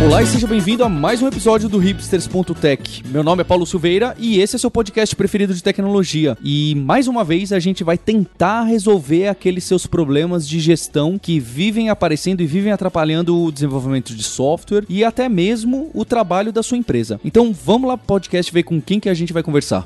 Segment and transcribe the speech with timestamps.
[0.00, 3.02] Olá e seja bem-vindo a mais um episódio do Hipsters.tech.
[3.08, 6.38] Meu nome é Paulo Silveira e esse é seu podcast preferido de tecnologia.
[6.40, 11.40] E mais uma vez a gente vai tentar resolver aqueles seus problemas de gestão que
[11.40, 16.62] vivem aparecendo e vivem atrapalhando o desenvolvimento de software e até mesmo o trabalho da
[16.62, 17.20] sua empresa.
[17.24, 19.82] Então vamos lá pro podcast ver com quem que a gente vai conversar.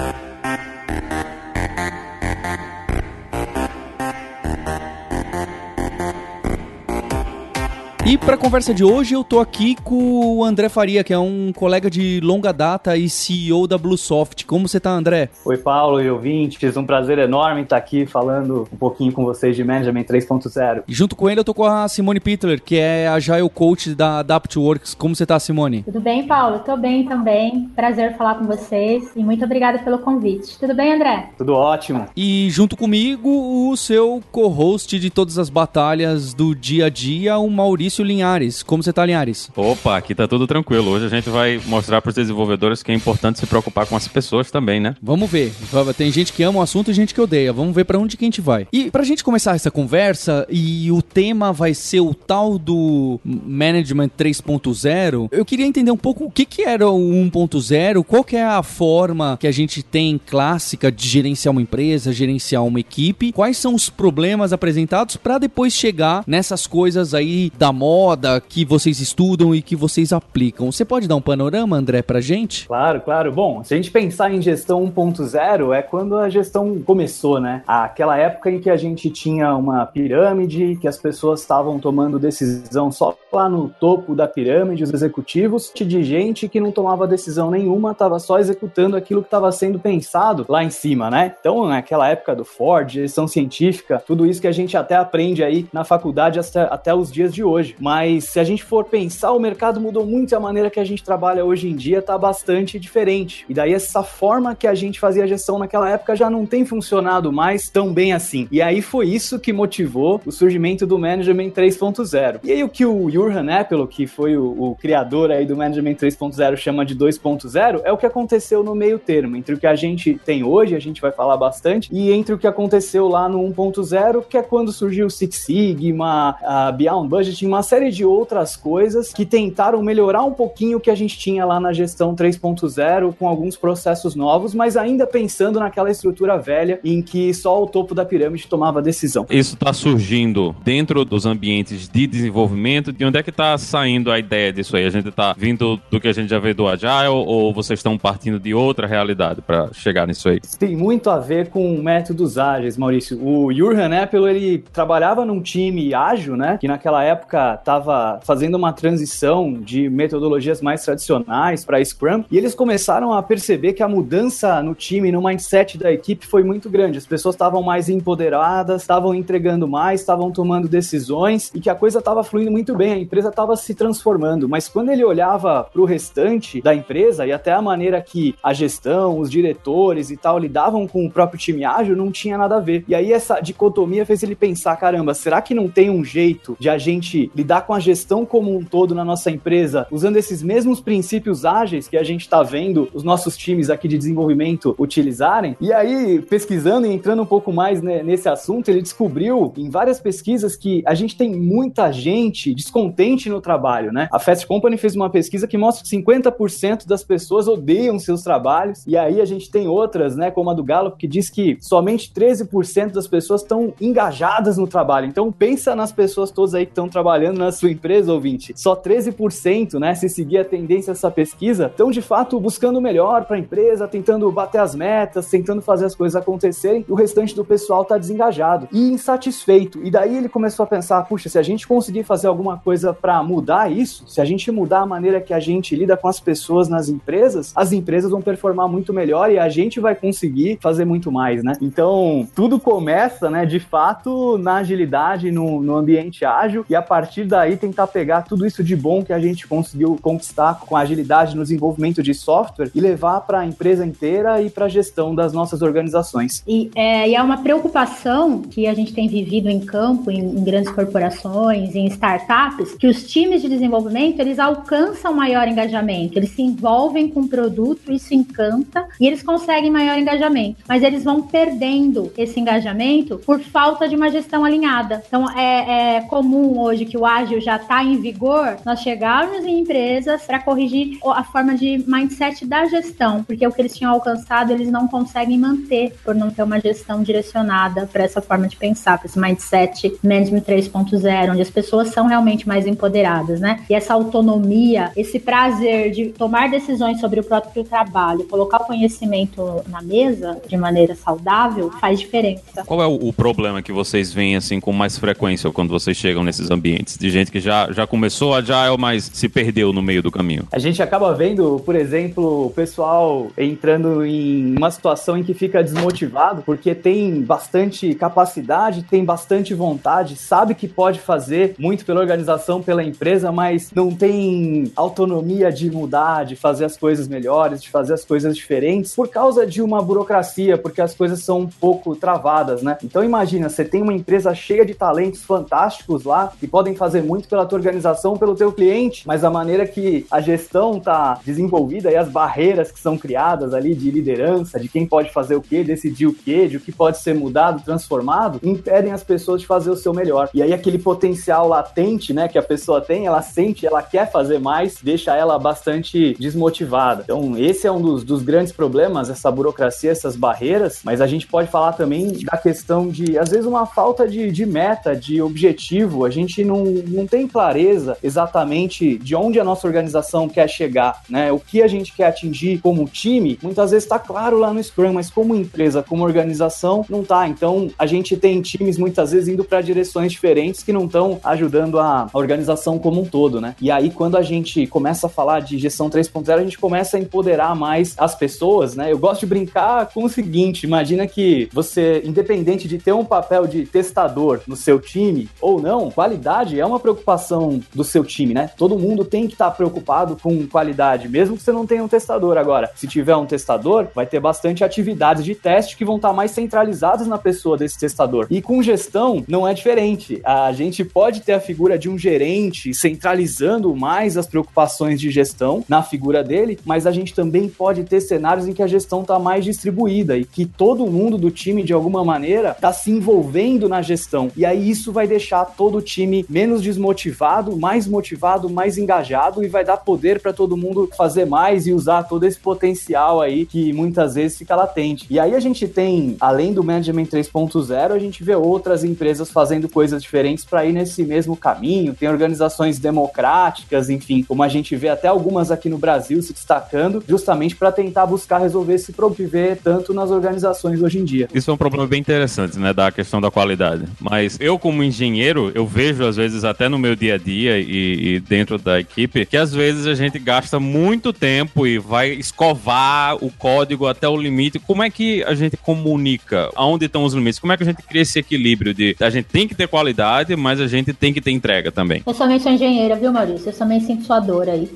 [8.05, 11.19] E para a conversa de hoje, eu tô aqui com o André Faria, que é
[11.19, 14.45] um colega de longa data e CEO da Bluesoft.
[14.45, 15.29] Como você tá, André?
[15.45, 16.77] Oi, Paulo e ouvintes.
[16.77, 20.83] Um prazer enorme estar aqui falando um pouquinho com vocês de Management 3.0.
[20.89, 23.95] E junto com ele, eu tô com a Simone Pitler, que é a Agile Coach
[23.95, 24.95] da AdaptWorks.
[24.95, 25.85] Como você tá, Simone?
[25.85, 26.59] Tudo bem, Paulo?
[26.59, 27.71] Tô bem também.
[27.77, 30.59] Prazer falar com vocês e muito obrigada pelo convite.
[30.59, 31.31] Tudo bem, André?
[31.39, 32.09] Tudo ótimo.
[32.17, 37.49] E junto comigo, o seu co-host de todas as batalhas do dia a dia, o
[37.49, 38.63] Maurício Maurício Linhares.
[38.63, 39.51] Como você tá, Linhares?
[39.55, 40.91] Opa, aqui tá tudo tranquilo.
[40.93, 44.09] Hoje a gente vai mostrar para os desenvolvedores que é importante se preocupar com as
[44.09, 44.95] pessoas também, né?
[45.03, 45.53] Vamos ver.
[45.97, 47.53] Tem gente que ama o assunto e gente que odeia.
[47.53, 48.67] Vamos ver para onde que a gente vai.
[48.73, 54.11] E pra gente começar essa conversa, e o tema vai ser o tal do Management
[54.19, 58.45] 3.0, eu queria entender um pouco o que que era o 1.0, qual que é
[58.45, 63.59] a forma que a gente tem clássica de gerenciar uma empresa, gerenciar uma equipe, quais
[63.59, 69.53] são os problemas apresentados para depois chegar nessas coisas aí da moda que vocês estudam
[69.53, 70.71] e que vocês aplicam.
[70.71, 72.69] Você pode dar um panorama, André, pra gente?
[72.69, 73.33] Claro, claro.
[73.33, 77.65] Bom, se a gente pensar em gestão 1.0, é quando a gestão começou, né?
[77.67, 82.93] Aquela época em que a gente tinha uma pirâmide, que as pessoas estavam tomando decisão
[82.93, 87.91] só lá no topo da pirâmide, os executivos, de gente que não tomava decisão nenhuma,
[87.91, 91.35] estava só executando aquilo que estava sendo pensado lá em cima, né?
[91.41, 95.67] Então, naquela época do Ford, gestão científica, tudo isso que a gente até aprende aí
[95.73, 97.72] na faculdade até, até os dias de hoje.
[97.79, 100.85] Mas se a gente for pensar, o mercado mudou muito e a maneira que a
[100.85, 103.45] gente trabalha hoje em dia está bastante diferente.
[103.49, 107.33] E daí essa forma que a gente fazia gestão naquela época já não tem funcionado
[107.33, 108.49] mais tão bem assim.
[108.51, 112.41] E aí foi isso que motivou o surgimento do Management 3.0.
[112.45, 115.95] E aí o que o Jurgen Appel, que foi o, o criador aí do Management
[115.95, 119.75] 3.0, chama de 2.0, é o que aconteceu no meio termo, entre o que a
[119.75, 123.39] gente tem hoje, a gente vai falar bastante, e entre o que aconteceu lá no
[123.39, 128.57] 1.0, que é quando surgiu o Six Sigma, a Beyond Budgeting, uma série de outras
[128.57, 133.15] coisas que tentaram melhorar um pouquinho o que a gente tinha lá na gestão 3.0
[133.19, 137.95] com alguns processos novos, mas ainda pensando naquela estrutura velha em que só o topo
[137.95, 139.27] da pirâmide tomava decisão.
[139.31, 142.93] Isso está surgindo dentro dos ambientes de desenvolvimento.
[142.93, 144.87] De onde é que está saindo a ideia disso aí?
[144.87, 147.97] A gente está vindo do que a gente já vê do Agile ou vocês estão
[147.99, 150.41] partindo de outra realidade para chegar nisso aí?
[150.59, 153.19] Tem muito a ver com métodos ágeis, Maurício.
[153.23, 156.59] O Jurgen Appel, ele trabalhava num time ágil, né?
[156.61, 162.55] Que naquela época estava fazendo uma transição de metodologias mais tradicionais para Scrum e eles
[162.55, 166.99] começaram a perceber que a mudança no time, no mindset da equipe foi muito grande.
[166.99, 171.99] As pessoas estavam mais empoderadas, estavam entregando mais, estavam tomando decisões e que a coisa
[171.99, 174.49] estava fluindo muito bem, a empresa estava se transformando.
[174.49, 178.53] Mas quando ele olhava para o restante da empresa e até a maneira que a
[178.53, 182.61] gestão, os diretores e tal lidavam com o próprio time ágil, não tinha nada a
[182.61, 182.85] ver.
[182.89, 186.69] E aí essa dicotomia fez ele pensar: caramba, será que não tem um jeito de
[186.69, 190.81] a gente lidar com a gestão como um todo na nossa empresa, usando esses mesmos
[190.81, 195.57] princípios ágeis que a gente está vendo os nossos times aqui de desenvolvimento utilizarem.
[195.61, 200.01] E aí, pesquisando e entrando um pouco mais né, nesse assunto, ele descobriu em várias
[200.01, 204.09] pesquisas que a gente tem muita gente descontente no trabalho, né?
[204.13, 208.87] A Fast Company fez uma pesquisa que mostra que 50% das pessoas odeiam seus trabalhos.
[208.87, 212.13] E aí a gente tem outras, né, como a do Gallup, que diz que somente
[212.13, 215.07] 13% das pessoas estão engajadas no trabalho.
[215.07, 218.75] Então pensa nas pessoas todas aí que estão trabalhando trabalhando na sua empresa, ouvinte, só
[218.75, 223.37] 13%, né, se seguir a tendência dessa pesquisa, estão de fato buscando o melhor para
[223.37, 227.45] a empresa, tentando bater as metas, tentando fazer as coisas acontecerem, e o restante do
[227.45, 229.81] pessoal está desengajado e insatisfeito.
[229.85, 233.23] E daí ele começou a pensar, puxa, se a gente conseguir fazer alguma coisa para
[233.23, 236.69] mudar isso, se a gente mudar a maneira que a gente lida com as pessoas
[236.69, 241.13] nas empresas, as empresas vão performar muito melhor e a gente vai conseguir fazer muito
[241.13, 241.53] mais, né?
[241.61, 247.12] Então, tudo começa, né, de fato, na agilidade, no, no ambiente ágil, e a partir
[247.13, 251.37] partir daí tentar pegar tudo isso de bom que a gente conseguiu conquistar com agilidade
[251.37, 255.35] no desenvolvimento de software e levar para a empresa inteira e para a gestão das
[255.35, 256.43] nossas organizações.
[256.49, 260.43] E é, e é, uma preocupação que a gente tem vivido em campo, em, em
[260.43, 266.41] grandes corporações, em startups, que os times de desenvolvimento eles alcançam maior engajamento, eles se
[266.41, 272.11] envolvem com o produto, isso encanta e eles conseguem maior engajamento, mas eles vão perdendo
[272.17, 275.03] esse engajamento por falta de uma gestão alinhada.
[275.07, 279.61] Então é, é comum hoje que o ágil já está em vigor, nós chegarmos em
[279.61, 284.53] empresas para corrigir a forma de mindset da gestão, porque o que eles tinham alcançado
[284.53, 288.99] eles não conseguem manter por não ter uma gestão direcionada para essa forma de pensar,
[288.99, 293.61] para esse mindset management 3.0, onde as pessoas são realmente mais empoderadas, né?
[293.69, 299.63] E essa autonomia, esse prazer de tomar decisões sobre o próprio trabalho, colocar o conhecimento
[299.69, 302.65] na mesa de maneira saudável, faz diferença.
[302.65, 306.23] Qual é o, o problema que vocês veem assim com mais frequência quando vocês chegam
[306.23, 306.92] nesses ambientes?
[306.99, 310.47] De gente que já, já começou a Agile, mas se perdeu no meio do caminho?
[310.53, 315.63] A gente acaba vendo, por exemplo, o pessoal entrando em uma situação em que fica
[315.63, 322.63] desmotivado porque tem bastante capacidade, tem bastante vontade, sabe que pode fazer muito pela organização,
[322.63, 327.95] pela empresa, mas não tem autonomia de mudar, de fazer as coisas melhores, de fazer
[327.95, 332.63] as coisas diferentes, por causa de uma burocracia, porque as coisas são um pouco travadas,
[332.63, 332.77] né?
[332.83, 337.29] Então imagina, você tem uma empresa cheia de talentos fantásticos lá que podem fazer muito
[337.29, 341.97] pela tua organização, pelo teu cliente, mas a maneira que a gestão tá desenvolvida e
[341.97, 346.09] as barreiras que são criadas ali de liderança, de quem pode fazer o que, decidir
[346.09, 349.77] o que, de o que pode ser mudado, transformado, impedem as pessoas de fazer o
[349.77, 350.29] seu melhor.
[350.35, 354.41] E aí aquele potencial latente, né, que a pessoa tem, ela sente, ela quer fazer
[354.41, 357.03] mais, deixa ela bastante desmotivada.
[357.05, 361.29] Então, esse é um dos, dos grandes problemas, essa burocracia, essas barreiras, mas a gente
[361.29, 366.05] pode falar também da questão de, às vezes, uma falta de, de meta, de objetivo.
[366.05, 371.33] A gente não, não tem clareza exatamente de onde a nossa organização quer chegar, né?
[371.33, 374.93] O que a gente quer atingir como time, muitas vezes está claro lá no Scrum,
[374.93, 377.29] mas como empresa, como organização, não tá.
[377.29, 381.79] Então, a gente tem times muitas vezes indo para direções diferentes que não estão ajudando
[381.79, 383.55] a organização como um todo, né?
[383.61, 387.01] E aí, quando a gente começa a falar de gestão 3.0, a gente começa a
[387.01, 388.93] empoderar mais as pessoas, né?
[388.93, 393.47] Eu gosto de brincar com o seguinte: imagina que você, independente de ter um papel
[393.47, 398.51] de testador no seu time ou não, qualidade é uma preocupação do seu time, né?
[398.57, 401.89] Todo mundo tem que estar tá preocupado com qualidade, mesmo que você não tenha um
[401.89, 402.37] testador.
[402.37, 406.15] Agora, se tiver um testador, vai ter bastante atividades de teste que vão estar tá
[406.15, 408.27] mais centralizadas na pessoa desse testador.
[408.31, 410.21] E com gestão, não é diferente.
[410.25, 415.65] A gente pode ter a figura de um gerente centralizando mais as preocupações de gestão
[415.69, 419.19] na figura dele, mas a gente também pode ter cenários em que a gestão está
[419.19, 423.83] mais distribuída e que todo mundo do time, de alguma maneira, está se envolvendo na
[423.83, 424.31] gestão.
[424.37, 429.49] E aí isso vai deixar todo o time menos desmotivado, mais motivado, mais engajado e
[429.49, 433.73] vai dar poder para todo mundo fazer mais e usar todo esse potencial aí que
[433.73, 435.07] muitas vezes fica latente.
[435.09, 439.69] E aí a gente tem, além do Management 3.0, a gente vê outras empresas fazendo
[439.69, 441.95] coisas diferentes para ir nesse mesmo caminho.
[441.95, 447.03] Tem organizações democráticas, enfim, como a gente vê até algumas aqui no Brasil se destacando,
[447.09, 449.23] justamente para tentar buscar resolver esse problema
[449.63, 451.29] tanto nas organizações hoje em dia.
[451.33, 453.85] Isso é um problema bem interessante, né, da questão da qualidade.
[454.01, 458.15] Mas eu, como engenheiro, eu vejo às vezes até no meu dia a dia e,
[458.15, 463.17] e dentro da equipe que às vezes a gente gasta muito tempo e vai escovar
[463.25, 464.59] o código até o limite.
[464.59, 466.51] Como é que a gente comunica?
[466.55, 467.39] Aonde estão os limites?
[467.39, 470.35] Como é que a gente cria esse equilíbrio de a gente tem que ter qualidade,
[470.37, 472.03] mas a gente tem que ter entrega também?
[472.07, 473.49] Eu também sou engenheira, viu, Maurício?
[473.49, 474.71] Eu também sinto sua dor aí.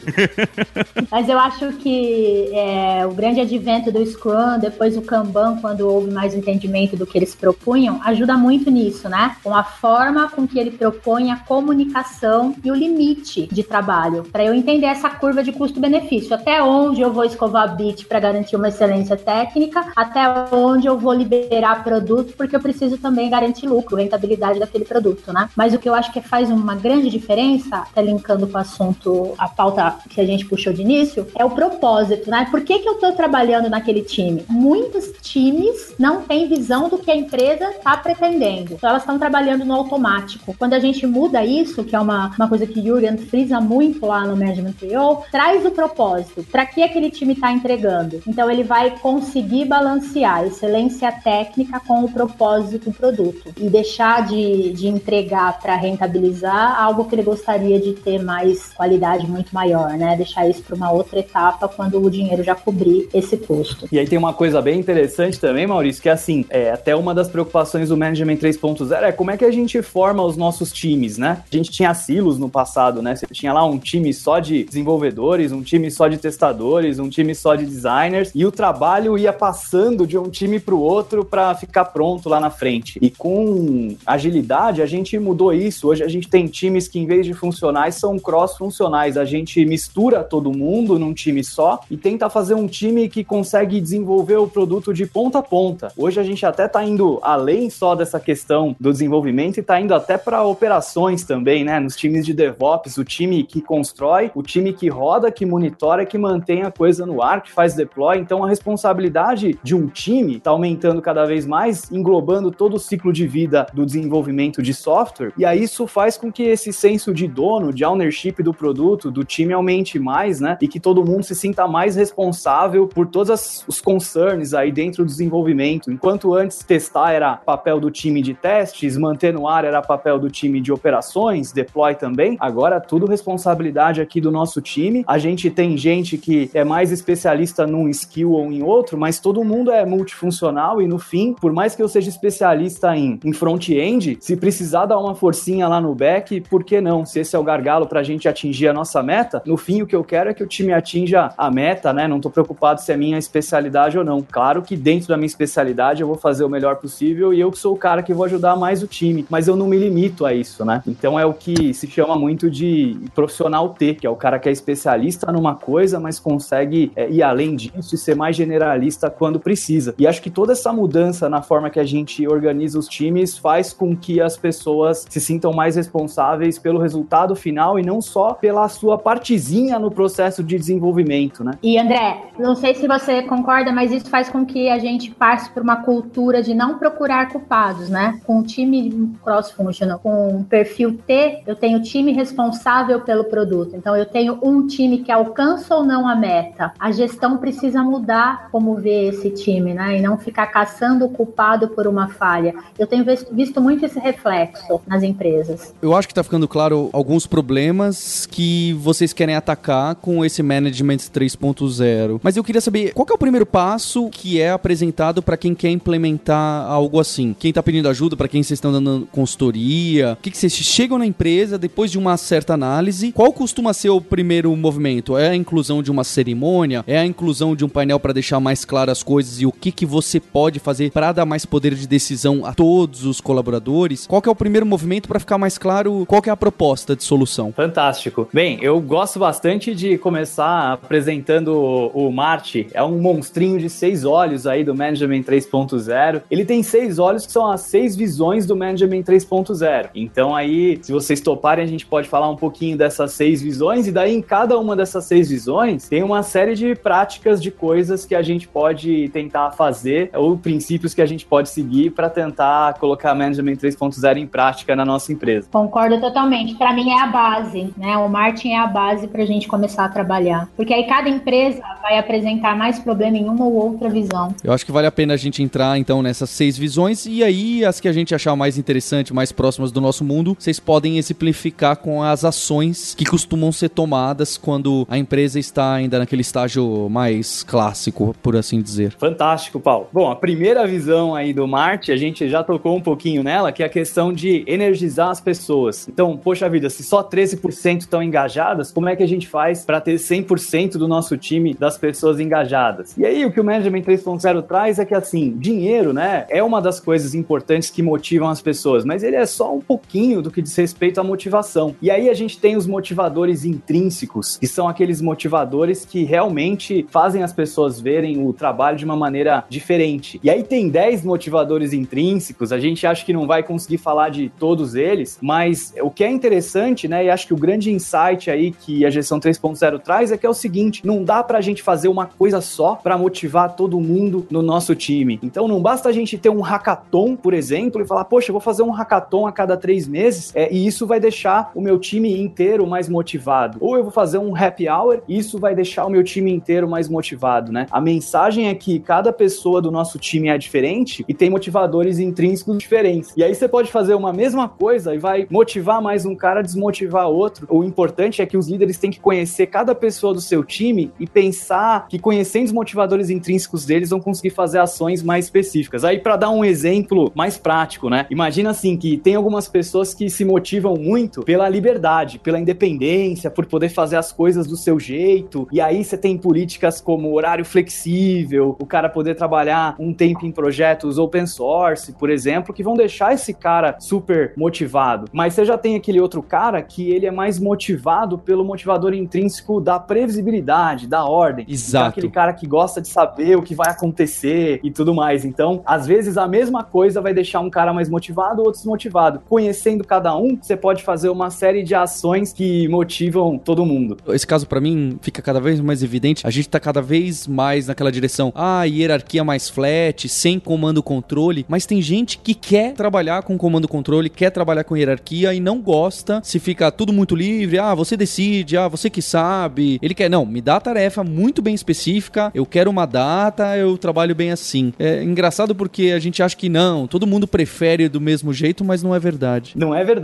[1.11, 6.11] mas eu acho que é, o grande advento do Scrum, depois o Kanban, quando houve
[6.11, 9.37] mais entendimento do que eles propunham, ajuda muito nisso, né?
[9.43, 14.45] Com a forma com que ele propõe a comunicação e o limite de trabalho, para
[14.45, 18.69] eu entender essa curva de custo-benefício, até onde eu vou escovar bit para garantir uma
[18.69, 20.23] excelência técnica, até
[20.53, 25.49] onde eu vou liberar produto, porque eu preciso também garantir lucro, rentabilidade daquele produto, né?
[25.57, 29.35] Mas o que eu acho que faz uma grande diferença, até linkando com o assunto,
[29.39, 32.47] a pauta que a gente puxou de início, é o propósito, né?
[32.51, 34.45] Por que, que eu estou trabalhando naquele time?
[34.49, 38.75] Muitos times não têm visão do que a empresa está pretendendo.
[38.75, 40.55] Então elas estão trabalhando no automático.
[40.59, 44.27] Quando a gente muda isso, que é uma, uma coisa que Jürgen frisa muito lá
[44.27, 46.45] no Management PO, traz o propósito.
[46.51, 48.23] Para que aquele time está entregando?
[48.27, 54.73] Então ele vai conseguir balancear excelência técnica com o propósito do produto e deixar de,
[54.73, 60.17] de entregar para rentabilizar algo que ele gostaria de ter mais qualidade muito maior, né?
[60.17, 63.89] Deixar isso para uma outra etapa quando o dinheiro já cobrir esse custo.
[63.91, 67.15] E aí tem uma coisa bem interessante também, Maurício, que é assim, é, até uma
[67.15, 71.19] das preocupações do Management 3.0 é como é que a gente forma os nossos times,
[71.19, 71.26] né?
[71.27, 71.43] Né?
[71.53, 73.17] A gente tinha silos no passado, né?
[73.17, 77.35] Você tinha lá um time só de desenvolvedores, um time só de testadores, um time
[77.35, 81.55] só de designers, e o trabalho ia passando de um time para o outro para
[81.55, 82.99] ficar pronto lá na frente.
[83.03, 85.89] E com agilidade, a gente mudou isso.
[85.89, 89.17] Hoje a gente tem times que, em vez de funcionais, são cross-funcionais.
[89.17, 93.81] A gente mistura todo mundo num time só e tenta fazer um time que consegue
[93.81, 95.93] desenvolver o produto de ponta a ponta.
[95.97, 99.95] Hoje a gente até está indo além só dessa questão do desenvolvimento e está indo
[99.95, 101.79] até para operações também, né?
[101.81, 106.19] Nos times de DevOps, o time que constrói, o time que roda, que monitora, que
[106.19, 108.19] mantém a coisa no ar, que faz deploy.
[108.19, 113.13] Então a responsabilidade de um time está aumentando cada vez mais, englobando todo o ciclo
[113.13, 115.33] de vida do desenvolvimento de software.
[115.37, 119.25] E aí isso faz com que esse senso de dono, de ownership do produto, do
[119.25, 120.59] time aumente mais, né?
[120.61, 125.07] E que todo mundo se sinta mais responsável por todos os concerns aí dentro do
[125.07, 125.91] desenvolvimento.
[125.91, 130.31] Enquanto antes testar era papel do time de testes, manter no ar era papel do
[130.31, 131.06] time de operações,
[131.53, 135.05] deploy também, agora tudo responsabilidade aqui do nosso time.
[135.07, 139.45] A gente tem gente que é mais especialista num skill ou em outro, mas todo
[139.45, 144.19] mundo é multifuncional e no fim, por mais que eu seja especialista em, em front-end,
[144.21, 147.05] se precisar dar uma forcinha lá no back, por que não?
[147.05, 149.87] Se esse é o gargalo para a gente atingir a nossa meta, no fim o
[149.87, 152.07] que eu quero é que o time atinja a meta, né?
[152.07, 154.23] Não tô preocupado se é minha especialidade ou não.
[154.23, 157.75] Claro que dentro da minha especialidade eu vou fazer o melhor possível e eu sou
[157.75, 160.65] o cara que vou ajudar mais o time, mas eu não me limito a isso,
[160.65, 160.83] né?
[160.99, 164.49] Então é o que se chama muito de profissional T, que é o cara que
[164.49, 169.39] é especialista numa coisa, mas consegue é, ir além disso e ser mais generalista quando
[169.39, 169.95] precisa.
[169.99, 173.73] E acho que toda essa mudança na forma que a gente organiza os times faz
[173.73, 178.69] com que as pessoas se sintam mais responsáveis pelo resultado final e não só pela
[178.69, 181.59] sua partezinha no processo de desenvolvimento, né?
[181.63, 185.51] E André, não sei se você concorda, mas isso faz com que a gente passe
[185.51, 188.21] por uma cultura de não procurar culpados, né?
[188.25, 193.75] Com o time cross-functional, com o perfil T, eu tenho time responsável pelo produto.
[193.75, 196.73] Então eu tenho um time que alcança ou não a meta.
[196.79, 199.99] A gestão precisa mudar como ver esse time, né?
[199.99, 202.55] E não ficar caçando o culpado por uma falha.
[202.79, 205.75] Eu tenho visto muito esse reflexo nas empresas.
[205.81, 210.97] Eu acho que está ficando claro alguns problemas que vocês querem atacar com esse Management
[210.97, 212.21] 3.0.
[212.23, 215.71] Mas eu queria saber qual é o primeiro passo que é apresentado para quem quer
[215.71, 217.35] implementar algo assim?
[217.39, 220.15] Quem está pedindo ajuda, para quem vocês estão dando consultoria?
[220.19, 223.13] O que, que vocês chegam na empresa depois de uma certa análise?
[223.13, 225.17] Qual costuma ser o primeiro movimento?
[225.17, 226.85] É a inclusão de uma cerimônia?
[226.87, 229.71] É a inclusão de um painel para deixar mais claras as coisas e o que,
[229.71, 234.07] que você pode fazer para dar mais poder de decisão a todos os colaboradores?
[234.07, 237.53] Qual é o primeiro movimento para ficar mais claro qual é a proposta de solução?
[237.53, 238.29] Fantástico.
[238.33, 241.53] Bem, eu gosto bastante de começar apresentando
[241.95, 242.69] o Marte.
[242.73, 246.23] É um monstrinho de seis olhos aí do Management 3.0.
[246.31, 249.91] Ele tem seis olhos que são as seis visões do Management 3.0.
[249.95, 253.93] Então aí, se vocês toparem, a gente pode falar um pouquinho dessas seis visões e
[253.93, 258.15] daí em cada uma dessas seis visões tem uma série de práticas de coisas que
[258.15, 263.15] a gente pode tentar fazer ou princípios que a gente pode seguir para tentar colocar
[263.15, 265.49] Management 3.0 em prática na nossa empresa.
[265.51, 266.55] Concordo totalmente.
[266.55, 267.97] Para mim é a base, né?
[267.99, 271.63] O Martin é a base para a gente começar a trabalhar, porque aí cada empresa
[271.83, 274.35] vai apresentar mais problema em uma ou outra visão.
[274.43, 277.65] Eu acho que vale a pena a gente entrar então nessas seis visões e aí
[277.65, 281.77] as que a gente achar mais interessante, mais próximas do nosso mundo, vocês podem exemplificar
[281.77, 287.43] com as ações que costumam ser tomadas quando a empresa está ainda naquele estágio mais
[287.43, 288.93] clássico, por assim dizer.
[288.93, 289.89] Fantástico, Paulo.
[289.93, 293.61] Bom, a primeira visão aí do Marte, a gente já tocou um pouquinho nela, que
[293.61, 295.89] é a questão de energizar as pessoas.
[295.89, 299.81] Então, poxa vida, se só 13% estão engajadas, como é que a gente faz para
[299.81, 302.97] ter 100% do nosso time das pessoas engajadas?
[302.97, 306.63] E aí, o que o Management 3.0 traz é que, assim, dinheiro, né, é uma
[306.63, 310.43] das coisas importantes que motivam as pessoas, mas ele é só um pouquinho do que
[310.43, 311.75] diz respeito à motivação.
[311.81, 317.23] E aí a gente tem os motivadores intrínsecos, que são aqueles motivadores que realmente fazem
[317.23, 320.21] as pessoas verem o trabalho de uma maneira diferente.
[320.23, 324.31] E aí tem 10 motivadores intrínsecos, a gente acha que não vai conseguir falar de
[324.39, 328.51] todos eles, mas o que é interessante, né, e acho que o grande insight aí
[328.51, 331.89] que a gestão 3.0 traz é que é o seguinte, não dá pra gente fazer
[331.89, 335.19] uma coisa só para motivar todo mundo no nosso time.
[335.23, 338.41] Então não basta a gente ter um hackathon, por exemplo, e falar, poxa, eu vou
[338.43, 342.21] fazer um hackathon a cada três meses, é, e isso vai deixar o meu time
[342.21, 343.59] inteiro mais motivado.
[343.61, 346.69] Ou eu vou fazer um happy hour, e isso vai deixar o meu time inteiro
[346.69, 347.67] mais motivado, né?
[347.71, 352.59] A mensagem é que cada pessoa do nosso time é diferente e tem motivadores intrínsecos
[352.59, 353.13] diferentes.
[353.17, 357.09] E aí você pode fazer uma mesma coisa e vai motivar mais um cara, desmotivar
[357.09, 357.47] outro.
[357.51, 361.07] O importante é que os líderes têm que conhecer cada pessoa do seu time e
[361.07, 365.85] pensar que conhecendo os motivadores intrínsecos deles vão conseguir fazer ações mais específicas.
[365.85, 368.07] Aí para dar um exemplo mais prático, né?
[368.11, 373.47] Imagina assim que tem algumas pessoas que se motivam muito pela liberdade, pela independência, por
[373.47, 375.47] poder fazer as coisas do seu jeito.
[375.53, 380.33] E aí você tem políticas como horário flexível, o cara poder trabalhar um tempo em
[380.33, 385.07] projetos open source, por exemplo, que vão deixar esse cara super motivado.
[385.13, 389.61] Mas você já tem aquele outro cara que ele é mais motivado pelo motivador intrínseco
[389.61, 391.45] da previsibilidade, da ordem.
[391.49, 391.77] Exato.
[391.77, 395.25] Então, aquele cara que gosta de saber o que vai acontecer e tudo mais.
[395.25, 399.21] Então, às vezes a mesma coisa vai deixar um cara mais motivado ou desmotivado.
[399.29, 403.97] Conhecendo cada um, você pode fazer uma série de ações que motivam todo mundo.
[404.09, 406.27] Esse caso para mim fica cada vez mais evidente.
[406.27, 411.47] A gente tá cada vez mais naquela direção, ah, hierarquia mais flat, sem comando controle,
[411.49, 415.61] mas tem gente que quer trabalhar com comando controle, quer trabalhar com hierarquia e não
[415.61, 419.79] gosta se fica tudo muito livre, ah, você decide, ah, você que sabe.
[419.81, 423.77] Ele quer, não, me dá a tarefa muito bem específica, eu quero uma data, eu
[423.79, 424.73] trabalho bem assim.
[424.79, 428.83] É engraçado porque a gente acha que não, todo mundo prefere do mesmo jeito, mas
[428.83, 429.53] não é verdade.
[429.57, 429.96] Não é verdade.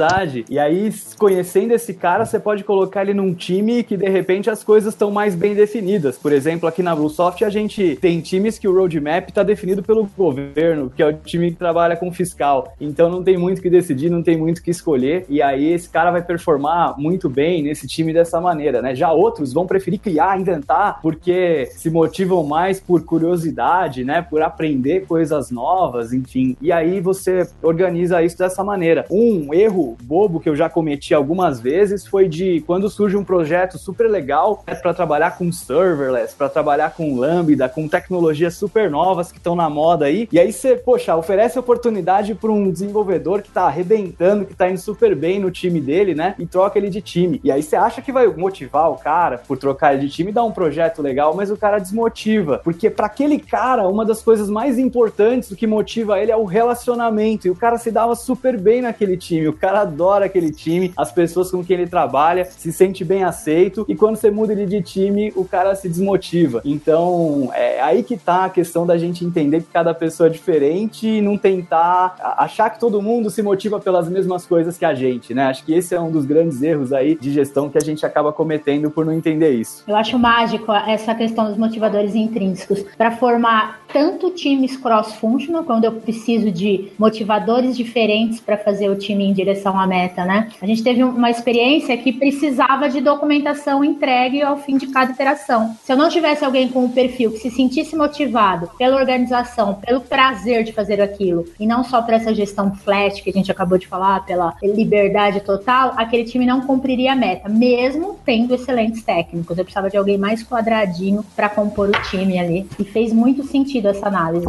[0.49, 4.63] E aí, conhecendo esse cara, você pode colocar ele num time que de repente as
[4.63, 6.17] coisas estão mais bem definidas.
[6.17, 10.09] Por exemplo, aqui na Bluesoft a gente tem times que o roadmap está definido pelo
[10.17, 12.75] governo, que é o time que trabalha com fiscal.
[12.81, 15.25] Então não tem muito que decidir, não tem muito que escolher.
[15.29, 18.95] E aí esse cara vai performar muito bem nesse time dessa maneira, né?
[18.95, 24.23] Já outros vão preferir criar, inventar, porque se motivam mais por curiosidade, né?
[24.23, 26.57] Por aprender coisas novas, enfim.
[26.61, 29.05] E aí você organiza isso dessa maneira.
[29.11, 33.79] Um erro bobo que eu já cometi algumas vezes foi de quando surge um projeto
[33.79, 39.31] super legal é para trabalhar com serverless, para trabalhar com Lambda, com tecnologias super novas
[39.31, 40.29] que estão na moda aí.
[40.31, 44.79] E aí você, poxa, oferece oportunidade para um desenvolvedor que tá arrebentando, que tá indo
[44.79, 46.35] super bem no time dele, né?
[46.39, 47.41] E troca ele de time.
[47.43, 50.35] E aí você acha que vai motivar o cara por trocar ele de time e
[50.35, 52.61] dar um projeto legal, mas o cara desmotiva.
[52.63, 56.45] Porque para aquele cara, uma das coisas mais importantes do que motiva ele é o
[56.45, 57.47] relacionamento.
[57.47, 59.49] E o cara se dava super bem naquele time.
[59.49, 63.87] O cara adora aquele time, as pessoas com quem ele trabalha, se sente bem aceito.
[63.89, 66.61] E quando você muda ele de time, o cara se desmotiva.
[66.65, 71.07] Então, é aí que tá a questão da gente entender que cada pessoa é diferente
[71.07, 75.33] e não tentar achar que todo mundo se motiva pelas mesmas coisas que a gente,
[75.33, 75.45] né?
[75.45, 78.33] Acho que esse é um dos grandes erros aí de gestão que a gente acaba
[78.33, 79.85] cometendo por não entender isso.
[79.87, 85.93] Eu acho mágico essa questão dos motivadores intrínsecos para formar tanto times cross-functional, quando eu
[85.93, 90.49] preciso de motivadores diferentes para fazer o time em direção à meta, né?
[90.61, 95.77] A gente teve uma experiência que precisava de documentação entregue ao fim de cada iteração.
[95.83, 99.75] Se eu não tivesse alguém com o um perfil que se sentisse motivado pela organização,
[99.75, 103.51] pelo prazer de fazer aquilo, e não só para essa gestão flat que a gente
[103.51, 109.03] acabou de falar, pela liberdade total, aquele time não cumpriria a meta, mesmo tendo excelentes
[109.03, 109.57] técnicos.
[109.57, 112.67] Eu precisava de alguém mais quadradinho para compor o time ali.
[112.79, 114.47] E fez muito sentido essa análise.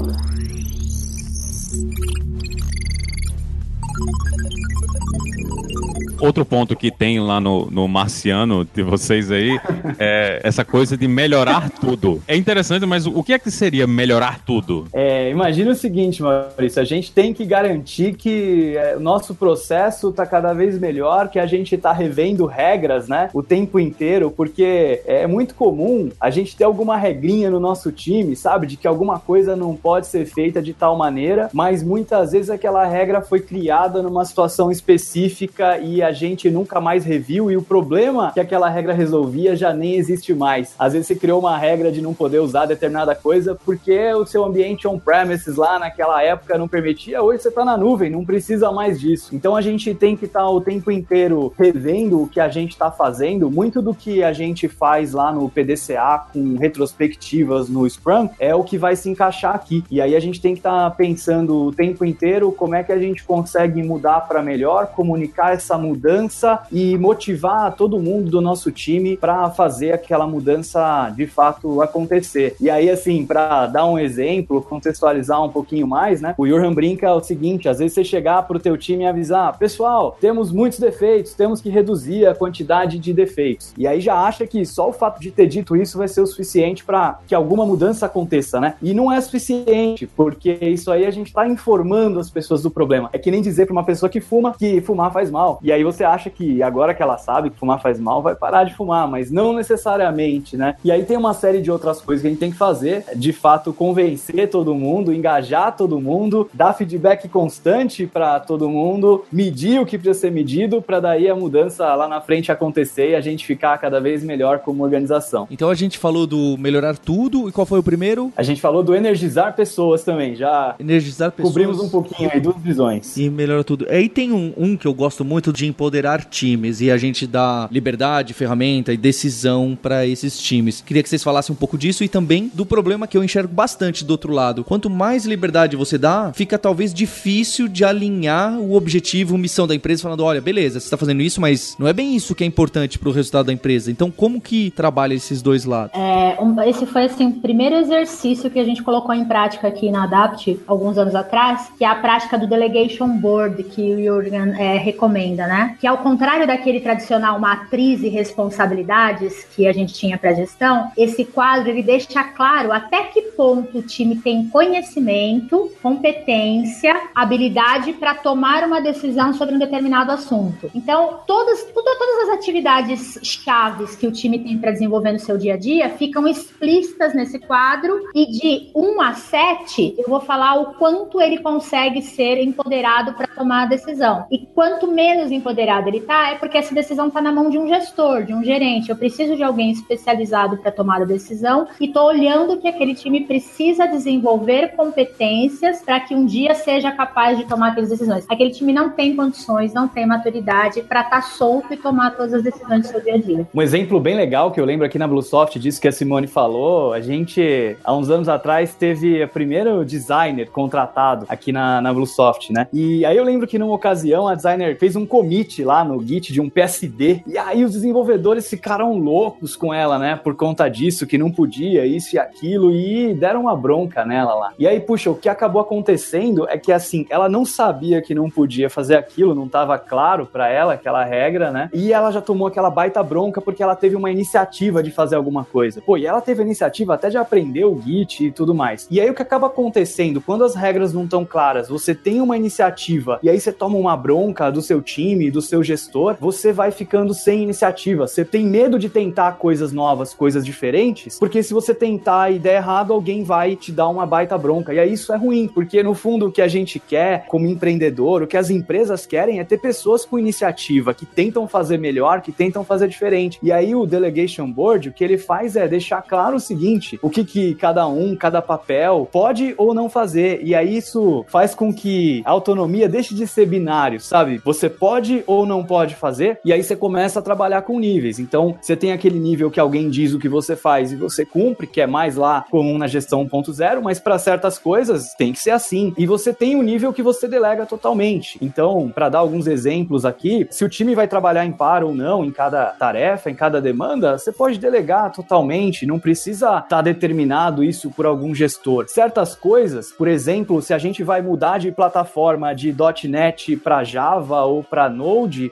[6.20, 9.60] Outro ponto que tem lá no, no Marciano de vocês aí
[10.00, 12.22] é essa coisa de melhorar tudo.
[12.28, 14.86] É interessante, mas o que é que seria melhorar tudo?
[14.94, 20.10] É, imagina o seguinte, Maurício, a gente tem que garantir que é, o nosso processo
[20.10, 25.02] está cada vez melhor, que a gente está revendo regras, né, o tempo inteiro, porque
[25.06, 29.20] é muito comum a gente ter alguma regrinha no nosso time, sabe, de que alguma
[29.20, 34.02] coisa não pode ser feita de tal maneira, mas muitas vezes aquela regra foi criada
[34.02, 38.94] numa situação específica e a gente nunca mais reviu e o problema que aquela regra
[38.94, 40.76] resolvia já nem existe mais.
[40.78, 44.44] Às vezes você criou uma regra de não poder usar determinada coisa porque o seu
[44.44, 49.00] ambiente on-premises lá naquela época não permitia, hoje você está na nuvem, não precisa mais
[49.00, 49.36] disso.
[49.36, 52.72] Então a gente tem que estar tá o tempo inteiro revendo o que a gente
[52.72, 53.50] está fazendo.
[53.50, 58.64] Muito do que a gente faz lá no PDCA com retrospectivas no Scrum é o
[58.64, 59.84] que vai se encaixar aqui.
[59.90, 62.92] E aí a gente tem que estar tá pensando o tempo inteiro como é que
[62.92, 68.42] a gente consegue mudar para melhor, comunicar essa mudança mudança e motivar todo mundo do
[68.42, 72.56] nosso time para fazer aquela mudança de fato acontecer.
[72.60, 76.34] E aí, assim, para dar um exemplo, contextualizar um pouquinho mais, né?
[76.38, 79.58] O Johan brinca o seguinte: às vezes você chegar para o teu time e avisar,
[79.58, 83.74] pessoal, temos muitos defeitos, temos que reduzir a quantidade de defeitos.
[83.78, 86.28] E aí já acha que só o fato de ter dito isso vai ser o
[86.28, 88.76] suficiente para que alguma mudança aconteça, né?
[88.82, 93.10] E não é suficiente, porque isso aí a gente está informando as pessoas do problema.
[93.14, 95.60] É que nem dizer para uma pessoa que fuma que fumar faz mal.
[95.62, 98.36] E aí você você acha que agora que ela sabe que fumar faz mal, vai
[98.36, 100.76] parar de fumar, mas não necessariamente, né?
[100.84, 103.32] E aí tem uma série de outras coisas que a gente tem que fazer, de
[103.32, 109.86] fato, convencer todo mundo, engajar todo mundo, dar feedback constante para todo mundo, medir o
[109.86, 113.46] que precisa ser medido, para daí a mudança lá na frente acontecer e a gente
[113.46, 115.48] ficar cada vez melhor como organização.
[115.50, 118.32] Então a gente falou do melhorar tudo, e qual foi o primeiro?
[118.36, 121.54] A gente falou do energizar pessoas também, já Energizar pessoas.
[121.54, 123.16] cobrimos um pouquinho aí, duas visões.
[123.16, 123.86] E melhora tudo.
[123.90, 127.68] Aí tem um, um que eu gosto muito de empoderar times e a gente dá
[127.72, 130.82] liberdade, ferramenta e decisão para esses times.
[130.82, 134.06] Queria que vocês falassem um pouco disso e também do problema que eu enxergo bastante
[134.06, 134.64] do outro lado.
[134.64, 140.04] Quanto mais liberdade você dá, fica talvez difícil de alinhar o objetivo, missão da empresa,
[140.04, 143.00] falando: olha, beleza, você está fazendo isso, mas não é bem isso que é importante
[143.00, 143.90] para o resultado da empresa.
[143.92, 145.92] Então, como que trabalha esses dois lados?
[145.98, 149.90] É, um- esse foi assim, o primeiro exercício que a gente colocou em prática aqui
[149.92, 154.54] na Adapt alguns anos atrás, que é a prática do Delegation Board que o Jürgen
[154.60, 155.63] é, recomenda, né?
[155.80, 161.26] Que ao contrário daquele tradicional matriz e responsabilidades que a gente tinha para gestão, esse
[161.26, 168.64] quadro ele deixa claro até que ponto o time tem conhecimento, competência, habilidade para tomar
[168.64, 170.70] uma decisão sobre um determinado assunto.
[170.74, 175.54] Então, todas, todas as atividades chaves que o time tem para desenvolver no seu dia
[175.54, 180.74] a dia ficam explícitas nesse quadro e de 1 a 7 eu vou falar o
[180.76, 184.26] quanto ele consegue ser empoderado para tomar a decisão.
[184.32, 187.68] E quanto menos empoderado ele tá, é porque essa decisão está na mão de um
[187.68, 188.90] gestor, de um gerente.
[188.90, 193.26] Eu preciso de alguém especializado para tomar a decisão e tô olhando que aquele time
[193.26, 198.26] precisa desenvolver competências para que um dia seja capaz de tomar aquelas decisões.
[198.30, 202.44] Aquele time não tem condições, não tem maturidade para estar solto e tomar todas as
[202.44, 203.48] decisões do seu dia a dia.
[203.54, 206.94] Um exemplo bem legal que eu lembro aqui na Bluesoft disso que a Simone falou,
[206.94, 212.52] a gente, há uns anos atrás, teve o primeiro designer contratado aqui na, na Bluesoft,
[212.52, 212.68] né?
[212.74, 215.06] E aí eu lembro que numa ocasião a designer fez um
[215.44, 220.00] commit lá no Git de um PSD, e aí os desenvolvedores ficaram loucos com ela,
[220.00, 220.16] né?
[220.16, 224.54] Por conta disso, que não podia, isso e aquilo, e deram uma bronca nela lá.
[224.58, 228.30] E aí, puxa, o que acabou acontecendo é que assim, ela não sabia que não
[228.30, 231.70] podia fazer aquilo, não estava claro pra ela aquela regra, né?
[231.74, 235.44] E ela já tomou aquela baita bronca porque ela teve uma iniciativa de fazer alguma
[235.44, 235.82] coisa.
[235.82, 238.88] Pô, e ela teve a iniciativa até de aprender o Git e tudo mais.
[238.90, 242.38] E aí o que acaba acontecendo, quando as regras não estão claras, você tem uma
[242.38, 246.72] iniciativa e aí você toma uma bronca do seu time, do seu gestor, você vai
[246.72, 248.08] ficando sem iniciativa.
[248.08, 252.58] Você tem medo de tentar coisas novas, coisas diferentes, porque se você tentar e der
[252.58, 254.74] errado, alguém vai te dar uma baita bronca.
[254.74, 258.24] E aí isso é ruim, porque no fundo o que a gente quer como empreendedor,
[258.24, 262.32] o que as empresas querem é ter pessoas com iniciativa, que tentam fazer melhor, que
[262.32, 263.40] tentam fazer diferente.
[263.42, 267.10] E aí o Delegation Board, o que ele faz é deixar claro o seguinte, o
[267.10, 270.42] que, que cada um, cada papel pode ou não fazer.
[270.44, 274.42] E aí isso faz com que a autonomia deixe de ser binário, sabe?
[274.44, 278.20] Você pode ou não pode fazer, e aí você começa a trabalhar com níveis.
[278.20, 281.68] Então, você tem aquele nível que alguém diz o que você faz e você cumpre,
[281.68, 285.52] que é mais lá comum na gestão 1.0, mas para certas coisas tem que ser
[285.52, 285.94] assim.
[285.98, 288.38] E você tem um nível que você delega totalmente.
[288.42, 292.24] Então, para dar alguns exemplos aqui, se o time vai trabalhar em par ou não
[292.24, 297.92] em cada tarefa, em cada demanda, você pode delegar totalmente, não precisa estar determinado isso
[297.92, 298.86] por algum gestor.
[298.88, 302.76] Certas coisas, por exemplo, se a gente vai mudar de plataforma de
[303.08, 305.03] .NET para Java ou para Node,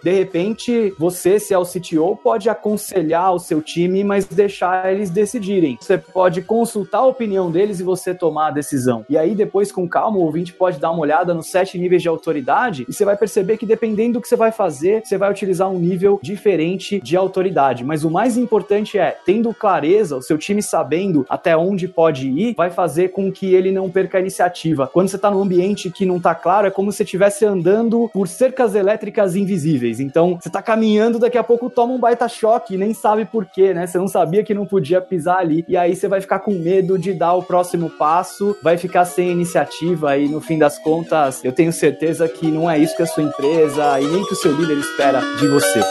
[0.01, 5.09] de repente você, se é o CTO, pode aconselhar o seu time, mas deixar eles
[5.09, 5.77] decidirem.
[5.79, 9.05] Você pode consultar a opinião deles e você tomar a decisão.
[9.09, 12.07] E aí depois com calma o ouvinte pode dar uma olhada nos sete níveis de
[12.07, 15.69] autoridade e você vai perceber que dependendo do que você vai fazer, você vai utilizar
[15.69, 17.83] um nível diferente de autoridade.
[17.83, 22.55] Mas o mais importante é, tendo clareza, o seu time sabendo até onde pode ir,
[22.55, 24.87] vai fazer com que ele não perca a iniciativa.
[24.87, 28.09] Quando você está num ambiente que não está claro, é como se você estivesse andando
[28.13, 29.99] por cercas elétricas invisíveis.
[29.99, 33.45] Então, você está caminhando, daqui a pouco toma um baita choque e nem sabe por
[33.45, 33.87] quê, né?
[33.87, 35.65] Você não sabia que não podia pisar ali.
[35.67, 39.31] E aí você vai ficar com medo de dar o próximo passo, vai ficar sem
[39.31, 43.07] iniciativa e no fim das contas, eu tenho certeza que não é isso que a
[43.07, 45.81] sua empresa e nem que o seu líder espera de você.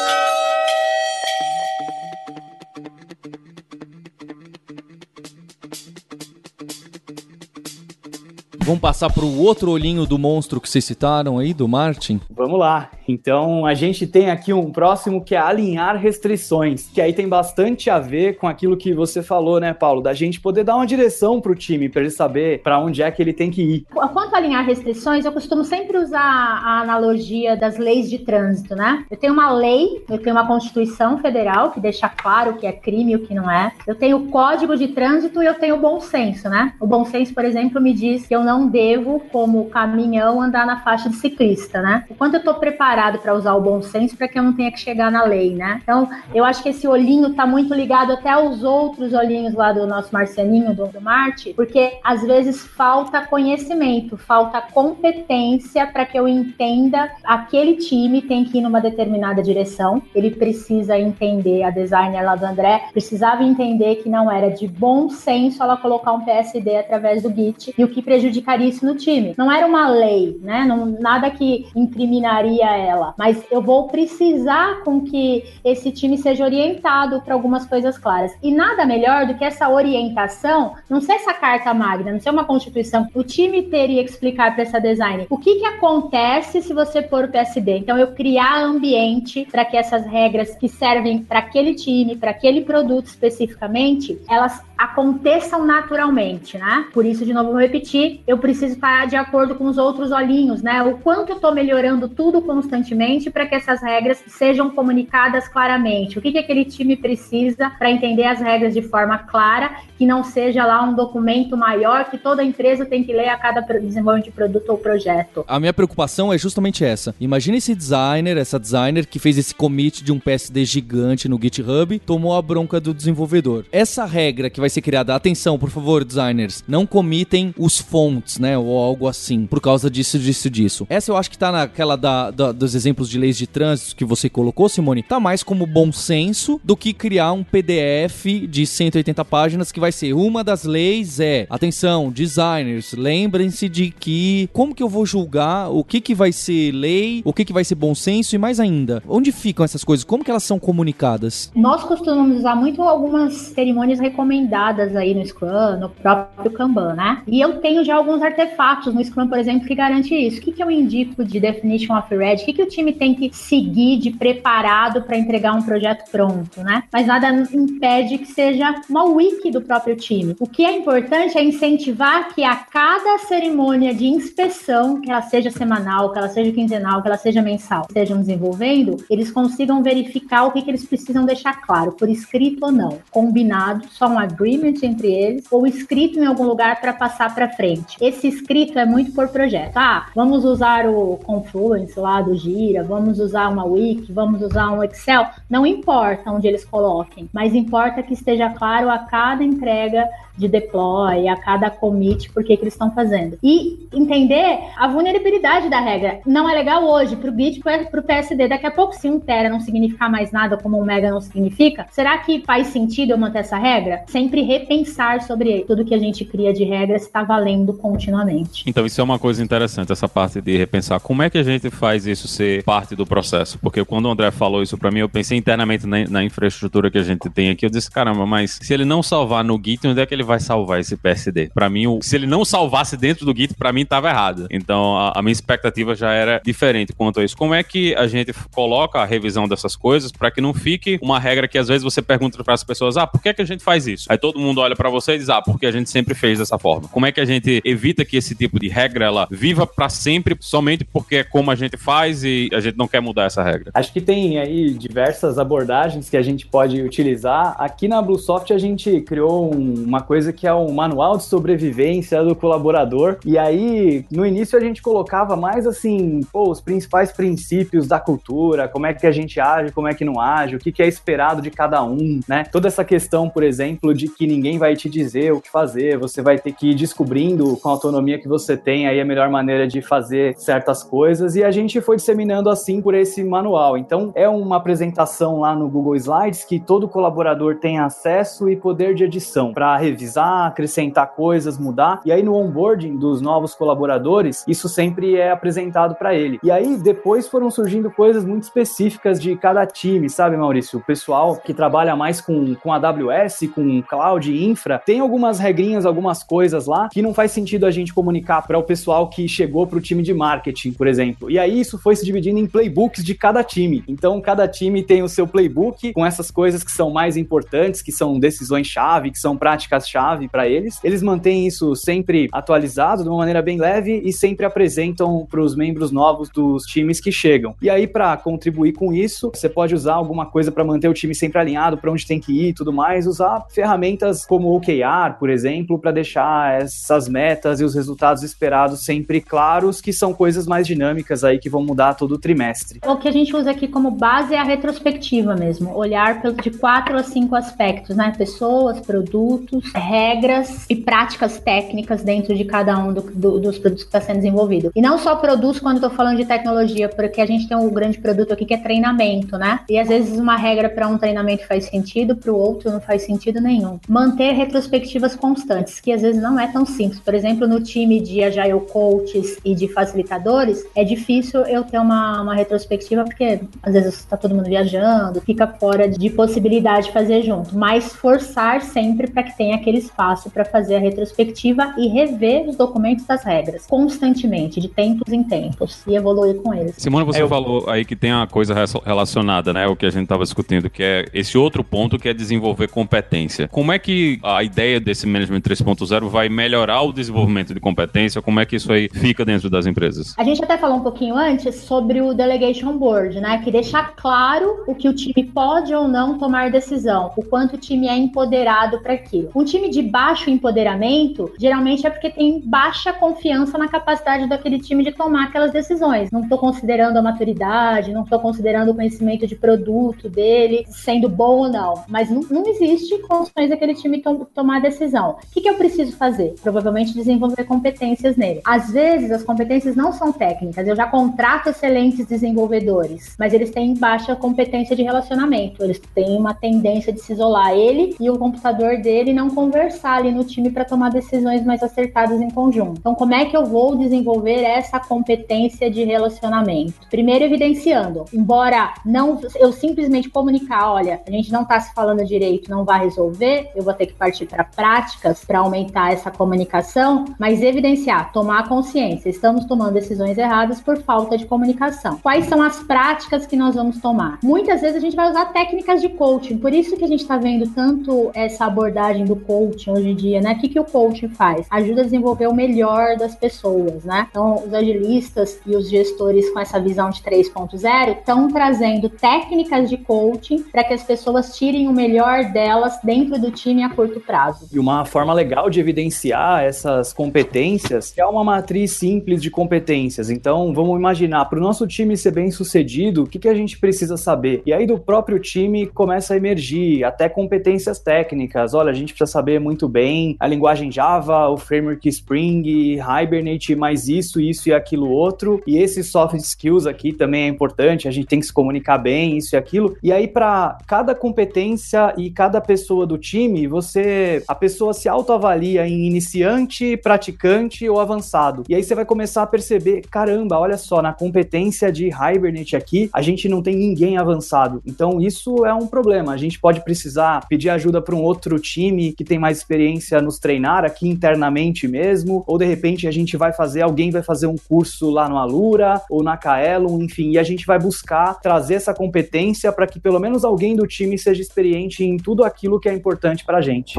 [8.71, 12.21] Vamos passar pro outro olhinho do monstro que vocês citaram aí, do Martin?
[12.31, 12.89] Vamos lá.
[13.11, 17.91] Então, a gente tem aqui um próximo que é alinhar restrições, que aí tem bastante
[17.91, 21.41] a ver com aquilo que você falou, né, Paulo, da gente poder dar uma direção
[21.41, 23.87] pro time para ele saber para onde é que ele tem que ir.
[23.91, 29.05] Quanto a alinhar restrições, eu costumo sempre usar a analogia das leis de trânsito, né?
[29.11, 32.73] Eu tenho uma lei, eu tenho uma Constituição Federal que deixa claro o que é
[32.73, 33.73] crime e o que não é.
[33.87, 36.75] Eu tenho o Código de Trânsito e eu tenho o bom senso, né?
[36.79, 40.81] O bom senso, por exemplo, me diz que eu não devo, como caminhão, andar na
[40.81, 42.05] faixa de ciclista, né?
[42.09, 44.53] O quanto eu tô preparado preparado para usar o bom senso para que eu não
[44.53, 45.81] tenha que chegar na lei, né?
[45.83, 49.87] Então, eu acho que esse olhinho está muito ligado até aos outros olhinhos lá do
[49.87, 56.29] nosso marcianinho, do, do Marte, porque às vezes falta conhecimento, falta competência para que eu
[56.29, 62.37] entenda aquele time tem que ir numa determinada direção, ele precisa entender, a designer lá
[62.37, 67.23] do André precisava entender que não era de bom senso ela colocar um PSD através
[67.23, 69.35] do Git e o que prejudicaria isso no time.
[69.39, 70.65] Não era uma lei, né?
[70.67, 77.21] Não, nada que incriminaria ela, mas eu vou precisar com que esse time seja orientado
[77.21, 78.33] para algumas coisas claras.
[78.43, 82.45] E nada melhor do que essa orientação, não ser essa carta magna, não ser uma
[82.45, 83.09] constituição.
[83.15, 87.25] O time teria que explicar para essa designer o que, que acontece se você pôr
[87.25, 87.79] o PSD.
[87.79, 92.63] Então, eu criar ambiente para que essas regras que servem para aquele time, para aquele
[92.63, 96.87] produto especificamente, elas aconteçam naturalmente, né?
[96.91, 100.63] Por isso, de novo, vou repetir, eu preciso estar de acordo com os outros olhinhos,
[100.63, 100.83] né?
[100.83, 106.19] O quanto eu estou melhorando tudo constantemente para que essas regras sejam comunicadas claramente.
[106.19, 110.25] O que, que aquele time precisa para entender as regras de forma clara, que não
[110.25, 114.31] seja lá um documento maior que toda empresa tem que ler a cada desenvolvimento de
[114.31, 115.45] produto ou projeto.
[115.47, 117.15] A minha preocupação é justamente essa.
[117.21, 121.99] Imagina esse designer, essa designer que fez esse commit de um PSD gigante no GitHub,
[121.99, 123.67] tomou a bronca do desenvolvedor.
[123.71, 125.15] Essa regra que vai ser criada.
[125.15, 130.19] Atenção, por favor, designers, não comitem os fonts, né, ou algo assim, por causa disso,
[130.19, 130.87] disso, disso.
[130.89, 134.05] Essa eu acho que tá naquela da, da, dos exemplos de leis de trânsito que
[134.05, 139.25] você colocou, Simone, tá mais como bom senso do que criar um PDF de 180
[139.25, 144.83] páginas que vai ser uma das leis é, atenção, designers, lembrem-se de que como que
[144.83, 147.95] eu vou julgar o que que vai ser lei, o que que vai ser bom
[147.95, 150.05] senso e mais ainda, onde ficam essas coisas?
[150.05, 151.51] Como que elas são comunicadas?
[151.55, 154.60] Nós costumamos usar muito algumas cerimônias recomendadas
[154.97, 157.23] aí no Scrum, no próprio Kanban, né?
[157.27, 160.39] E eu tenho já alguns artefatos no Scrum, por exemplo, que garante isso.
[160.39, 162.43] O que, que eu indico de definition of ready?
[162.43, 166.63] O que, que o time tem que seguir de preparado para entregar um projeto pronto,
[166.63, 166.85] né?
[166.93, 170.37] Mas nada impede que seja uma wiki do próprio time.
[170.39, 175.51] O que é importante é incentivar que a cada cerimônia de inspeção, que ela seja
[175.51, 180.53] semanal, que ela seja quinzenal, que ela seja mensal, estejam desenvolvendo, eles consigam verificar o
[180.53, 184.75] que, que eles precisam deixar claro, por escrito ou não, combinado, só um agree agreement
[184.83, 187.97] entre eles ou escrito em algum lugar para passar para frente.
[188.01, 189.77] Esse escrito é muito por projeto.
[189.77, 194.83] Ah, vamos usar o Confluence lá do Gira, vamos usar uma Wiki, vamos usar um
[194.83, 195.27] Excel.
[195.49, 200.09] Não importa onde eles coloquem, mas importa que esteja claro a cada entrega
[200.41, 203.39] de deploy, a cada commit, por que, eles estão fazendo.
[203.43, 206.21] E entender a vulnerabilidade da regra.
[206.27, 208.49] Não é legal hoje para o Git, para o PSD.
[208.49, 211.87] Daqui a pouco, se um Tera não significar mais nada, como um Mega não significa,
[211.91, 214.03] será que faz sentido eu manter essa regra?
[214.31, 218.63] Sempre repensar sobre tudo que a gente cria de regras está valendo continuamente.
[218.65, 221.01] Então, isso é uma coisa interessante, essa parte de repensar.
[221.01, 223.59] Como é que a gente faz isso ser parte do processo?
[223.59, 226.99] Porque quando o André falou isso para mim, eu pensei internamente na, na infraestrutura que
[226.99, 227.67] a gente tem aqui.
[227.67, 230.39] Eu disse, caramba, mas se ele não salvar no Git, onde é que ele vai
[230.39, 231.51] salvar esse PSD.
[231.53, 234.47] Para mim, se ele não salvasse dentro do Git, para mim tava errado.
[234.49, 237.37] Então, a, a, minha expectativa já era diferente quanto a isso.
[237.37, 241.19] Como é que a gente coloca a revisão dessas coisas para que não fique uma
[241.19, 243.45] regra que às vezes você pergunta para as pessoas: "Ah, por que é que a
[243.45, 245.91] gente faz isso?" Aí todo mundo olha para você e diz: "Ah, porque a gente
[245.91, 246.89] sempre fez dessa forma".
[246.89, 250.37] Como é que a gente evita que esse tipo de regra ela viva para sempre
[250.41, 253.71] somente porque é como a gente faz e a gente não quer mudar essa regra?
[253.75, 257.55] Acho que tem aí diversas abordagens que a gente pode utilizar.
[257.59, 262.23] Aqui na Bluesoft a gente criou um, uma coisa que é um manual de sobrevivência
[262.23, 263.19] do colaborador.
[263.25, 268.69] E aí, no início, a gente colocava mais assim, pô, os principais princípios da cultura,
[268.69, 270.89] como é que a gente age, como é que não age, o que, que é
[270.89, 272.45] esperado de cada um, né?
[272.51, 276.21] Toda essa questão, por exemplo, de que ninguém vai te dizer o que fazer, você
[276.23, 279.67] vai ter que ir descobrindo com a autonomia que você tem aí a melhor maneira
[279.67, 281.37] de fazer certas coisas.
[281.37, 283.79] E a gente foi disseminando assim por esse manual.
[283.79, 288.95] Então, é uma apresentação lá no Google Slides que todo colaborador tem acesso e poder
[288.95, 292.01] de edição para revisar acrescentar coisas, mudar.
[292.05, 296.39] E aí no onboarding dos novos colaboradores, isso sempre é apresentado para ele.
[296.43, 300.79] E aí depois foram surgindo coisas muito específicas de cada time, sabe, Maurício?
[300.79, 304.00] O pessoal que trabalha mais com, com AWS, com cloud
[304.33, 308.47] e infra, tem algumas regrinhas, algumas coisas lá que não faz sentido a gente comunicar
[308.47, 311.31] para o pessoal que chegou para o time de marketing, por exemplo.
[311.31, 313.85] E aí isso foi se dividindo em playbooks de cada time.
[313.87, 317.93] Então cada time tem o seu playbook com essas coisas que são mais importantes, que
[317.93, 320.79] são decisões-chave, que são práticas-chave chave para eles.
[320.83, 325.55] Eles mantêm isso sempre atualizado de uma maneira bem leve e sempre apresentam para os
[325.55, 327.55] membros novos dos times que chegam.
[327.61, 331.15] E aí, para contribuir com isso, você pode usar alguma coisa para manter o time
[331.15, 335.19] sempre alinhado, para onde tem que ir tudo mais, usar ferramentas ferramentas como o OKR,
[335.19, 340.47] por exemplo, para deixar essas metas e os resultados esperados sempre claros, que são coisas
[340.47, 342.81] mais dinâmicas aí que vão mudar todo o trimestre.
[342.87, 346.97] O que a gente usa aqui como base é a retrospectiva mesmo, olhar de quatro
[346.97, 348.13] a cinco aspectos, né?
[348.17, 353.89] Pessoas, produtos, regras e práticas técnicas dentro de cada um do, do, dos produtos que
[353.89, 354.71] está sendo desenvolvido.
[354.75, 357.99] E não só produtos quando estou falando de tecnologia, porque a gente tem um grande
[357.99, 359.61] produto aqui que é treinamento, né?
[359.69, 363.03] E às vezes uma regra para um treinamento faz sentido, para o outro não faz
[363.03, 363.80] sentido nenhum.
[363.89, 367.01] Manter retrospectivas constantes, que às vezes não é tão simples.
[367.01, 372.23] Por exemplo, no time de Agile Coaches e de facilitadores, é difícil eu ter uma,
[372.23, 377.23] uma retrospectiva, porque às vezes está todo mundo viajando, fica fora de possibilidade de fazer
[377.23, 377.57] junto.
[377.57, 382.57] Mas forçar sempre para que tenha aquele espaço para fazer a retrospectiva e rever os
[382.57, 386.75] documentos das regras constantemente, de tempos em tempos, e evoluir com eles.
[386.77, 387.29] Simone, você é, eu...
[387.29, 389.67] falou aí que tem uma coisa relacionada, né?
[389.67, 393.49] O que a gente estava discutindo, que é esse outro ponto que é desenvolver competência.
[393.49, 398.23] Como é que a ideia desse Management 3.0 vai melhorar o desenvolvimento de competência?
[398.23, 400.15] Como é que isso aí fica dentro das empresas?
[400.19, 403.39] A gente até falou um pouquinho antes sobre o Delegation Board, né?
[403.43, 407.59] Que deixa claro o que o time pode ou não tomar decisão, o quanto o
[407.59, 409.31] time é empoderado para aquilo.
[409.35, 414.85] Um time de baixo empoderamento geralmente é porque tem baixa confiança na capacidade daquele time
[414.85, 416.11] de tomar aquelas decisões.
[416.11, 421.39] Não estou considerando a maturidade, não estou considerando o conhecimento de produto dele, sendo bom
[421.39, 421.85] ou não.
[421.89, 425.19] Mas não, não existe condições daquele time to tomar decisão.
[425.23, 426.35] O que, que eu preciso fazer?
[426.43, 428.41] Provavelmente desenvolver competências nele.
[428.45, 430.67] Às vezes, as competências não são técnicas.
[430.67, 435.63] Eu já contrato excelentes desenvolvedores, mas eles têm baixa competência de relacionamento.
[435.63, 440.11] Eles têm uma tendência de se isolar ele e o computador dele não conversar ali
[440.11, 442.79] no time para tomar decisões mais acertadas em conjunto.
[442.79, 446.75] Então, como é que eu vou desenvolver essa competência de relacionamento?
[446.89, 448.05] Primeiro, evidenciando.
[448.13, 452.85] Embora não eu simplesmente comunicar, olha, a gente não está se falando direito, não vai
[452.85, 458.49] resolver, eu vou ter que partir para práticas para aumentar essa comunicação, mas evidenciar, tomar
[458.49, 461.99] consciência, estamos tomando decisões erradas por falta de comunicação.
[462.03, 464.19] Quais são as práticas que nós vamos tomar?
[464.23, 467.17] Muitas vezes a gente vai usar técnicas de coaching, por isso que a gente está
[467.17, 470.33] vendo tanto essa abordagem do coaching hoje em dia, né?
[470.33, 471.47] O que, que o coaching faz?
[471.51, 474.07] Ajuda a desenvolver o melhor das pessoas, né?
[474.11, 479.77] Então, os agilistas e os gestores com essa visão de 3.0 estão trazendo técnicas de
[479.77, 484.49] coaching para que as pessoas tirem o melhor delas dentro do time a curto prazo.
[484.53, 490.11] E uma forma legal de evidenciar essas competências é uma matriz simples de competências.
[490.11, 493.59] Então, vamos imaginar, para o nosso time ser bem sucedido, o que, que a gente
[493.59, 494.43] precisa saber?
[494.45, 498.55] E aí, do próprio time começa a emergir até competências técnicas.
[498.55, 503.89] Olha, a gente precisa saber muito bem a linguagem Java, o framework Spring, Hibernate, mais
[503.89, 505.43] isso, isso e aquilo outro.
[505.47, 509.17] E esses soft skills aqui também é importante, a gente tem que se comunicar bem,
[509.17, 509.77] isso e aquilo.
[509.83, 514.23] E aí, para cada competência e cada pessoa do time, você.
[514.27, 518.45] A pessoa se autoavalia em iniciante, praticante ou avançado.
[518.49, 522.89] E aí você vai começar a perceber: caramba, olha só, na competência de Hibernate aqui,
[522.93, 524.63] a gente não tem ninguém avançado.
[524.67, 526.13] Então, isso é um problema.
[526.13, 530.19] A gente pode precisar pedir ajuda para um outro time que tem mais experiência nos
[530.19, 534.37] treinar aqui internamente mesmo, ou de repente a gente vai fazer, alguém vai fazer um
[534.37, 538.75] curso lá no Alura ou na Kaelon, enfim, e a gente vai buscar trazer essa
[538.75, 542.73] competência para que pelo menos alguém do time seja experiente em tudo aquilo que é
[542.73, 543.79] importante para a gente.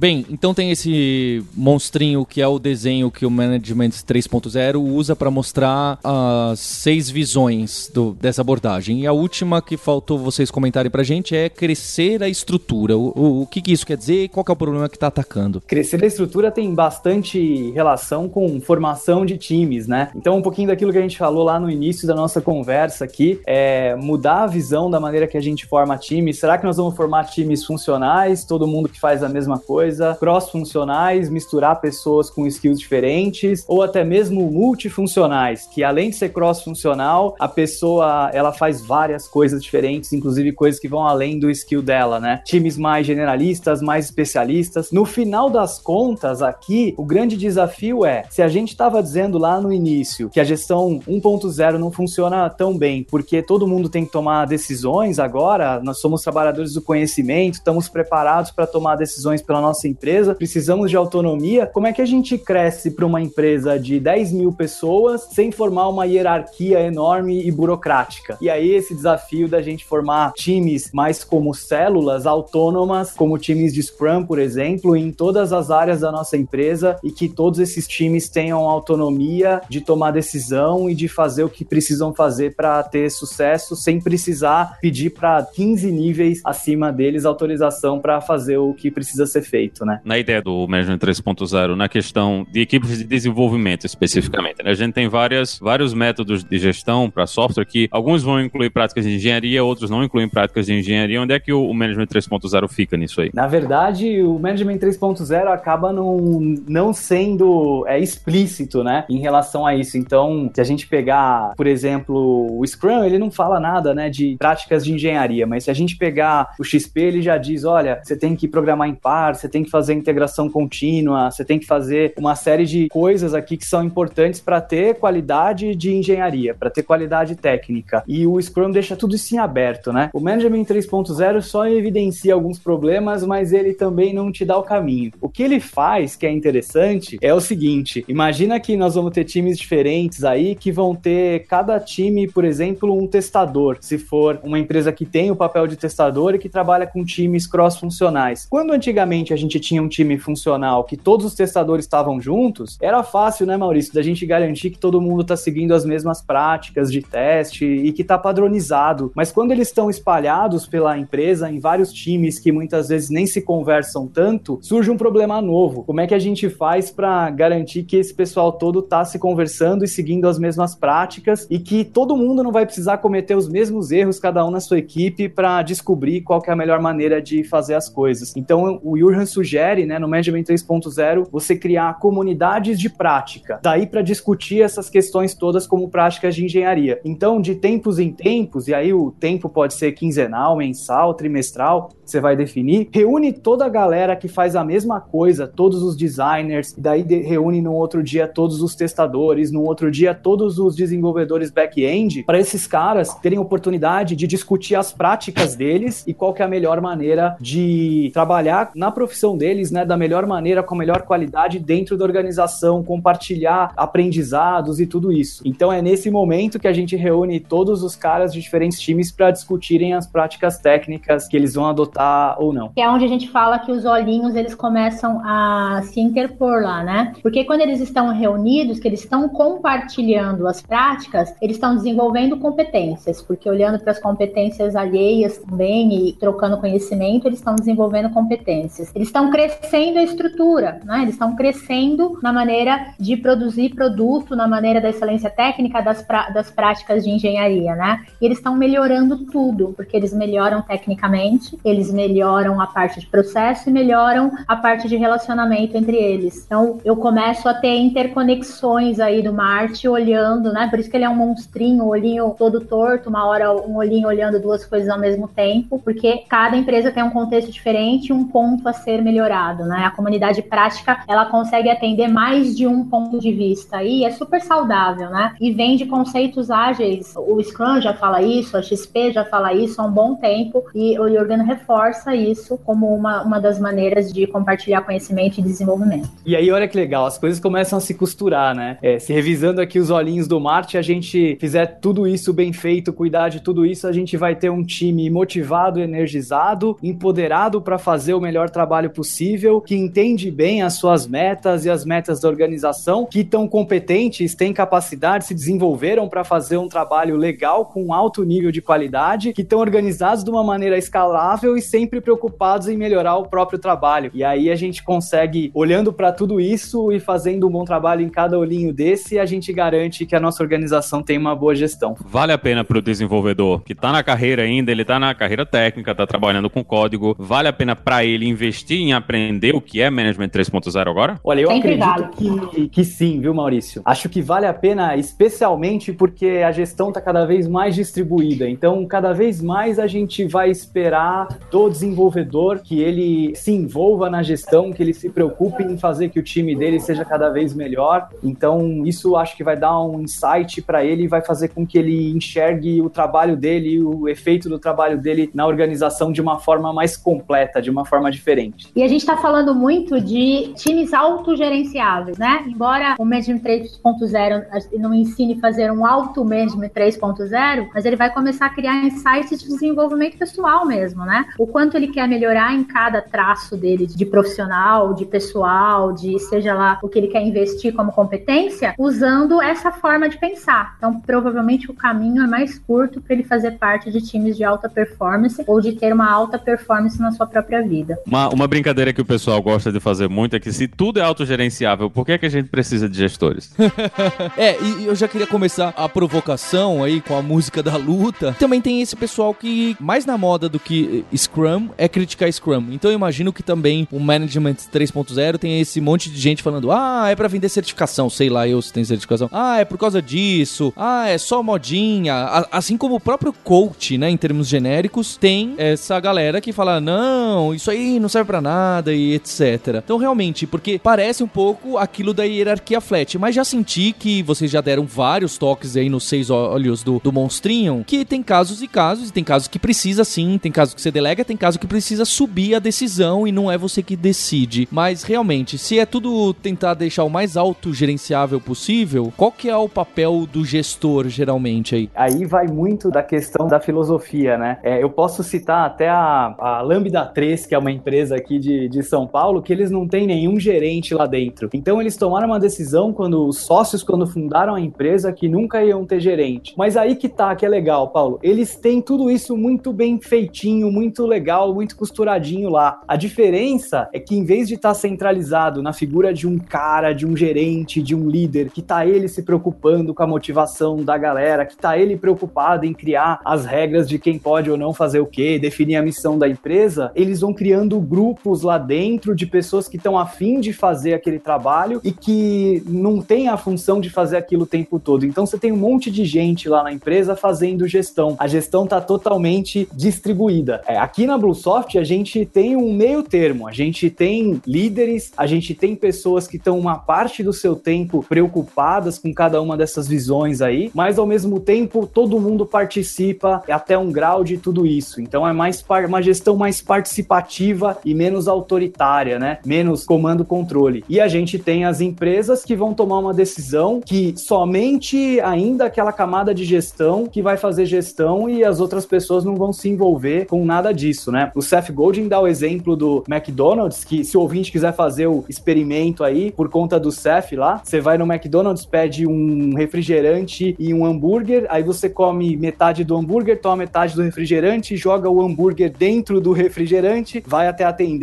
[0.00, 5.30] Bem, então tem esse monstrinho que é o desenho que o Management 3.0 usa para
[5.30, 9.02] mostrar as seis visões do, dessa abordagem.
[9.02, 12.96] E a última que faltou vocês comentarem pra gente é crescer a estrutura.
[12.96, 15.08] O, o, o que, que, isso quer dizer e qual é o problema que está
[15.08, 15.60] atacando?
[15.66, 20.10] Crescer a estrutura tem bastante relação com formação de times, né?
[20.16, 23.38] Então, um pouquinho daquilo que a gente falou lá no início da nossa conversa aqui
[23.46, 26.38] é mudar a visão da maneira que a gente forma times.
[26.38, 29.89] Será que nós vamos formar times funcionais, todo mundo que faz a mesma coisa?
[29.90, 36.28] Coisa, cross-funcionais, misturar pessoas com skills diferentes, ou até mesmo multifuncionais, que além de ser
[36.28, 41.82] cross-funcional, a pessoa ela faz várias coisas diferentes, inclusive coisas que vão além do skill
[41.82, 42.40] dela, né?
[42.44, 44.92] Times mais generalistas, mais especialistas.
[44.92, 49.60] No final das contas, aqui, o grande desafio é, se a gente estava dizendo lá
[49.60, 54.12] no início que a gestão 1.0 não funciona tão bem, porque todo mundo tem que
[54.12, 59.79] tomar decisões agora, nós somos trabalhadores do conhecimento, estamos preparados para tomar decisões pela nossa
[59.80, 61.66] nossa empresa, precisamos de autonomia.
[61.66, 65.88] Como é que a gente cresce para uma empresa de 10 mil pessoas sem formar
[65.88, 68.36] uma hierarquia enorme e burocrática?
[68.42, 73.82] E aí, esse desafio da gente formar times mais como células autônomas, como times de
[73.82, 78.28] Scrum, por exemplo, em todas as áreas da nossa empresa e que todos esses times
[78.28, 83.74] tenham autonomia de tomar decisão e de fazer o que precisam fazer para ter sucesso
[83.74, 89.42] sem precisar pedir para 15 níveis acima deles autorização para fazer o que precisa ser
[89.42, 90.00] feito, né?
[90.04, 94.70] Na ideia do Management 3.0, na questão de equipes de desenvolvimento especificamente, né?
[94.70, 99.04] a gente tem várias, vários métodos de gestão para software que alguns vão incluir práticas
[99.04, 101.20] de engenharia, outros não incluem práticas de engenharia.
[101.20, 103.30] Onde é que o Management 3.0 fica nisso aí?
[103.34, 109.74] Na verdade, o Management 3.0 acaba não, não sendo é, explícito, né, em relação a
[109.74, 109.96] isso.
[109.96, 114.36] Então, se a gente pegar, por exemplo, o Scrum, ele não fala nada, né, de
[114.38, 118.16] práticas de engenharia, mas se a gente pegar o XP, ele já diz, olha, você
[118.16, 122.14] tem que programar em par, você tem que fazer integração contínua, você tem que fazer
[122.18, 126.82] uma série de coisas aqui que são importantes para ter qualidade de engenharia, para ter
[126.82, 128.02] qualidade técnica.
[128.06, 130.10] E o Scrum deixa tudo isso em aberto, né?
[130.12, 135.12] O Management 3.0 só evidencia alguns problemas, mas ele também não te dá o caminho.
[135.20, 139.24] O que ele faz, que é interessante, é o seguinte: imagina que nós vamos ter
[139.24, 143.78] times diferentes aí que vão ter cada time, por exemplo, um testador.
[143.80, 147.46] Se for uma empresa que tem o papel de testador e que trabalha com times
[147.46, 148.46] cross-funcionais.
[148.48, 153.02] Quando antigamente a gente tinha um time funcional que todos os testadores estavam juntos, era
[153.02, 157.02] fácil, né, Maurício, da gente garantir que todo mundo está seguindo as mesmas práticas de
[157.02, 159.10] teste e que está padronizado.
[159.14, 163.42] Mas quando eles estão espalhados pela empresa em vários times que muitas vezes nem se
[163.42, 165.82] conversam tanto, surge um problema novo.
[165.84, 169.84] Como é que a gente faz para garantir que esse pessoal todo está se conversando
[169.84, 173.90] e seguindo as mesmas práticas e que todo mundo não vai precisar cometer os mesmos
[173.90, 177.74] erros, cada um na sua equipe, para descobrir qual é a melhor maneira de fazer
[177.74, 178.34] as coisas.
[178.36, 184.02] Então, o Jurgen sugere, né, no Management 3.0, você criar comunidades de prática, daí para
[184.02, 187.00] discutir essas questões todas como práticas de engenharia.
[187.04, 192.20] Então, de tempos em tempos, e aí o tempo pode ser quinzenal, mensal, trimestral, você
[192.20, 197.02] vai definir, reúne toda a galera que faz a mesma coisa, todos os designers, daí
[197.02, 202.38] reúne no outro dia todos os testadores, no outro dia todos os desenvolvedores back-end, para
[202.40, 206.80] esses caras terem oportunidade de discutir as práticas deles e qual que é a melhor
[206.80, 211.96] maneira de trabalhar na profissão deles, né, da melhor maneira, com a melhor qualidade dentro
[211.96, 215.42] da organização, compartilhar aprendizados e tudo isso.
[215.44, 219.30] Então é nesse momento que a gente reúne todos os caras de diferentes times para
[219.30, 222.72] discutirem as práticas técnicas que eles vão adotar ou não.
[222.76, 227.12] É onde a gente fala que os olhinhos eles começam a se interpor lá, né?
[227.22, 233.20] Porque quando eles estão reunidos, que eles estão compartilhando as práticas, eles estão desenvolvendo competências,
[233.22, 238.90] porque olhando para as competências alheias também e trocando conhecimento, eles estão desenvolvendo competências.
[238.94, 241.02] Eles estão crescendo a estrutura, né?
[241.02, 246.50] Eles estão crescendo na maneira de produzir produto, na maneira da excelência técnica das, das
[246.50, 248.04] práticas de engenharia, né?
[248.20, 253.68] E eles estão melhorando tudo, porque eles melhoram tecnicamente, eles melhoram a parte de processo
[253.68, 256.44] e melhoram a parte de relacionamento entre eles.
[256.46, 260.68] Então, eu começo a ter interconexões aí do Marte olhando, né?
[260.68, 264.06] Por isso que ele é um monstrinho, um olhinho todo torto, uma hora um olhinho
[264.06, 268.68] olhando duas coisas ao mesmo tempo, porque cada empresa tem um contexto diferente um ponto
[268.68, 269.84] a ser melhorado, né?
[269.84, 274.40] A comunidade prática, ela consegue atender mais de um ponto de vista aí, é super
[274.40, 275.34] saudável, né?
[275.40, 277.14] E vem de conceitos ágeis.
[277.16, 280.98] O Scrum já fala isso, a XP já fala isso há um bom tempo e
[280.98, 286.08] o Jurgen reforça isso como uma, uma das maneiras de compartilhar conhecimento e desenvolvimento.
[286.24, 288.78] E aí, olha que legal, as coisas começam a se costurar, né?
[288.82, 292.92] É, se revisando aqui os olhinhos do Marte, a gente fizer tudo isso bem feito,
[292.92, 298.14] cuidar de tudo isso, a gente vai ter um time motivado, energizado, empoderado para fazer
[298.14, 303.06] o melhor trabalho possível, que entende bem as suas metas e as metas da organização,
[303.06, 308.50] que estão competentes, têm capacidade, se desenvolveram para fazer um trabalho legal com alto nível
[308.50, 313.28] de qualidade, que estão organizados de uma maneira escalável e sempre preocupados em melhorar o
[313.28, 314.10] próprio trabalho.
[314.12, 318.08] E aí a gente consegue, olhando para tudo isso e fazendo um bom trabalho em
[318.08, 321.96] cada olhinho desse, a gente garante que a nossa organização tem uma boa gestão.
[322.04, 325.46] Vale a pena para o desenvolvedor que está na carreira ainda, ele está na carreira
[325.46, 329.80] técnica, está trabalhando com código, vale a pena para ele investir em aprender o que
[329.80, 331.20] é Management 3.0 agora?
[331.22, 333.82] Olha, eu Sempre acredito que, que sim, viu, Maurício?
[333.84, 338.48] Acho que vale a pena, especialmente porque a gestão está cada vez mais distribuída.
[338.48, 344.22] Então, cada vez mais a gente vai esperar do desenvolvedor que ele se envolva na
[344.22, 348.08] gestão, que ele se preocupe em fazer que o time dele seja cada vez melhor.
[348.22, 351.78] Então, isso acho que vai dar um insight para ele e vai fazer com que
[351.78, 356.72] ele enxergue o trabalho dele, o efeito do trabalho dele na organização de uma forma
[356.72, 358.69] mais completa, de uma forma diferente.
[358.74, 362.44] E a gente está falando muito de times autogerenciáveis, né?
[362.46, 368.50] Embora o Management 3.0 não ensine fazer um auto-management 3.0, mas ele vai começar a
[368.50, 371.26] criar insights de desenvolvimento pessoal mesmo, né?
[371.38, 376.54] O quanto ele quer melhorar em cada traço dele de profissional, de pessoal, de seja
[376.54, 380.74] lá o que ele quer investir como competência, usando essa forma de pensar.
[380.76, 384.68] Então, provavelmente o caminho é mais curto para ele fazer parte de times de alta
[384.68, 387.98] performance ou de ter uma alta performance na sua própria vida.
[388.06, 391.02] Uma, uma brincadeira que o pessoal gosta de fazer muito é que se tudo é
[391.02, 393.54] autogerenciável, por que, é que a gente precisa de gestores?
[394.36, 398.36] é, e eu já queria começar a provocação aí com a música da luta.
[398.38, 402.66] Também tem esse pessoal que, mais na moda do que Scrum, é criticar Scrum.
[402.70, 407.08] Então eu imagino que também o Management 3.0 tem esse monte de gente falando: ah,
[407.08, 409.30] é para vender certificação, sei lá eu se tem certificação.
[409.32, 410.70] Ah, é por causa disso.
[410.76, 412.46] Ah, é só modinha.
[412.52, 417.54] Assim como o próprio coach, né, em termos genéricos, tem essa galera que fala: não,
[417.54, 418.49] isso aí não serve para nada
[418.86, 419.82] e etc.
[419.84, 424.50] Então realmente, porque parece um pouco aquilo da hierarquia flat, mas já senti que vocês
[424.50, 428.68] já deram vários toques aí nos seis olhos do, do monstrinho, que tem casos e
[428.68, 431.66] casos, e tem casos que precisa sim, tem casos que você delega, tem casos que
[431.66, 434.68] precisa subir a decisão e não é você que decide.
[434.70, 439.68] Mas realmente, se é tudo tentar deixar o mais autogerenciável possível, qual que é o
[439.68, 441.90] papel do gestor geralmente aí?
[441.94, 444.58] Aí vai muito da questão da filosofia, né?
[444.62, 448.68] É, eu posso citar até a, a Lambda 3, que é uma empresa aqui de,
[448.68, 451.50] de São Paulo, que eles não têm nenhum gerente lá dentro.
[451.52, 455.84] Então eles tomaram uma decisão quando os sócios, quando fundaram a empresa, que nunca iam
[455.84, 456.54] ter gerente.
[456.56, 458.20] Mas aí que tá, que é legal, Paulo.
[458.22, 462.80] Eles têm tudo isso muito bem feitinho, muito legal, muito costuradinho lá.
[462.86, 466.92] A diferença é que em vez de estar tá centralizado na figura de um cara,
[466.92, 470.96] de um gerente, de um líder, que tá ele se preocupando com a motivação da
[470.96, 475.00] galera, que tá ele preocupado em criar as regras de quem pode ou não fazer
[475.00, 479.68] o que, definir a missão da empresa, eles vão criando grupos lá dentro de pessoas
[479.68, 484.16] que estão afim de fazer aquele trabalho e que não tem a função de fazer
[484.16, 485.04] aquilo o tempo todo.
[485.04, 488.16] Então você tem um monte de gente lá na empresa fazendo gestão.
[488.18, 490.62] A gestão está totalmente distribuída.
[490.66, 493.48] É, aqui na Bluesoft a gente tem um meio termo.
[493.48, 498.04] A gente tem líderes, a gente tem pessoas que estão uma parte do seu tempo
[498.06, 503.76] preocupadas com cada uma dessas visões aí, mas ao mesmo tempo todo mundo participa até
[503.78, 505.00] um grau de tudo isso.
[505.00, 509.38] Então é mais uma gestão mais participativa e menos autoritária, né?
[509.44, 510.84] Menos comando-controle.
[510.88, 515.92] E a gente tem as empresas que vão tomar uma decisão que somente ainda aquela
[515.92, 520.26] camada de gestão que vai fazer gestão e as outras pessoas não vão se envolver
[520.26, 521.30] com nada disso, né?
[521.34, 525.24] O Seth Godin dá o exemplo do McDonald's, que se o ouvinte quiser fazer o
[525.28, 530.72] experimento aí, por conta do Seth lá, você vai no McDonald's, pede um refrigerante e
[530.74, 535.70] um hambúrguer, aí você come metade do hambúrguer, toma metade do refrigerante, joga o hambúrguer
[535.70, 537.99] dentro do refrigerante, vai até a atendente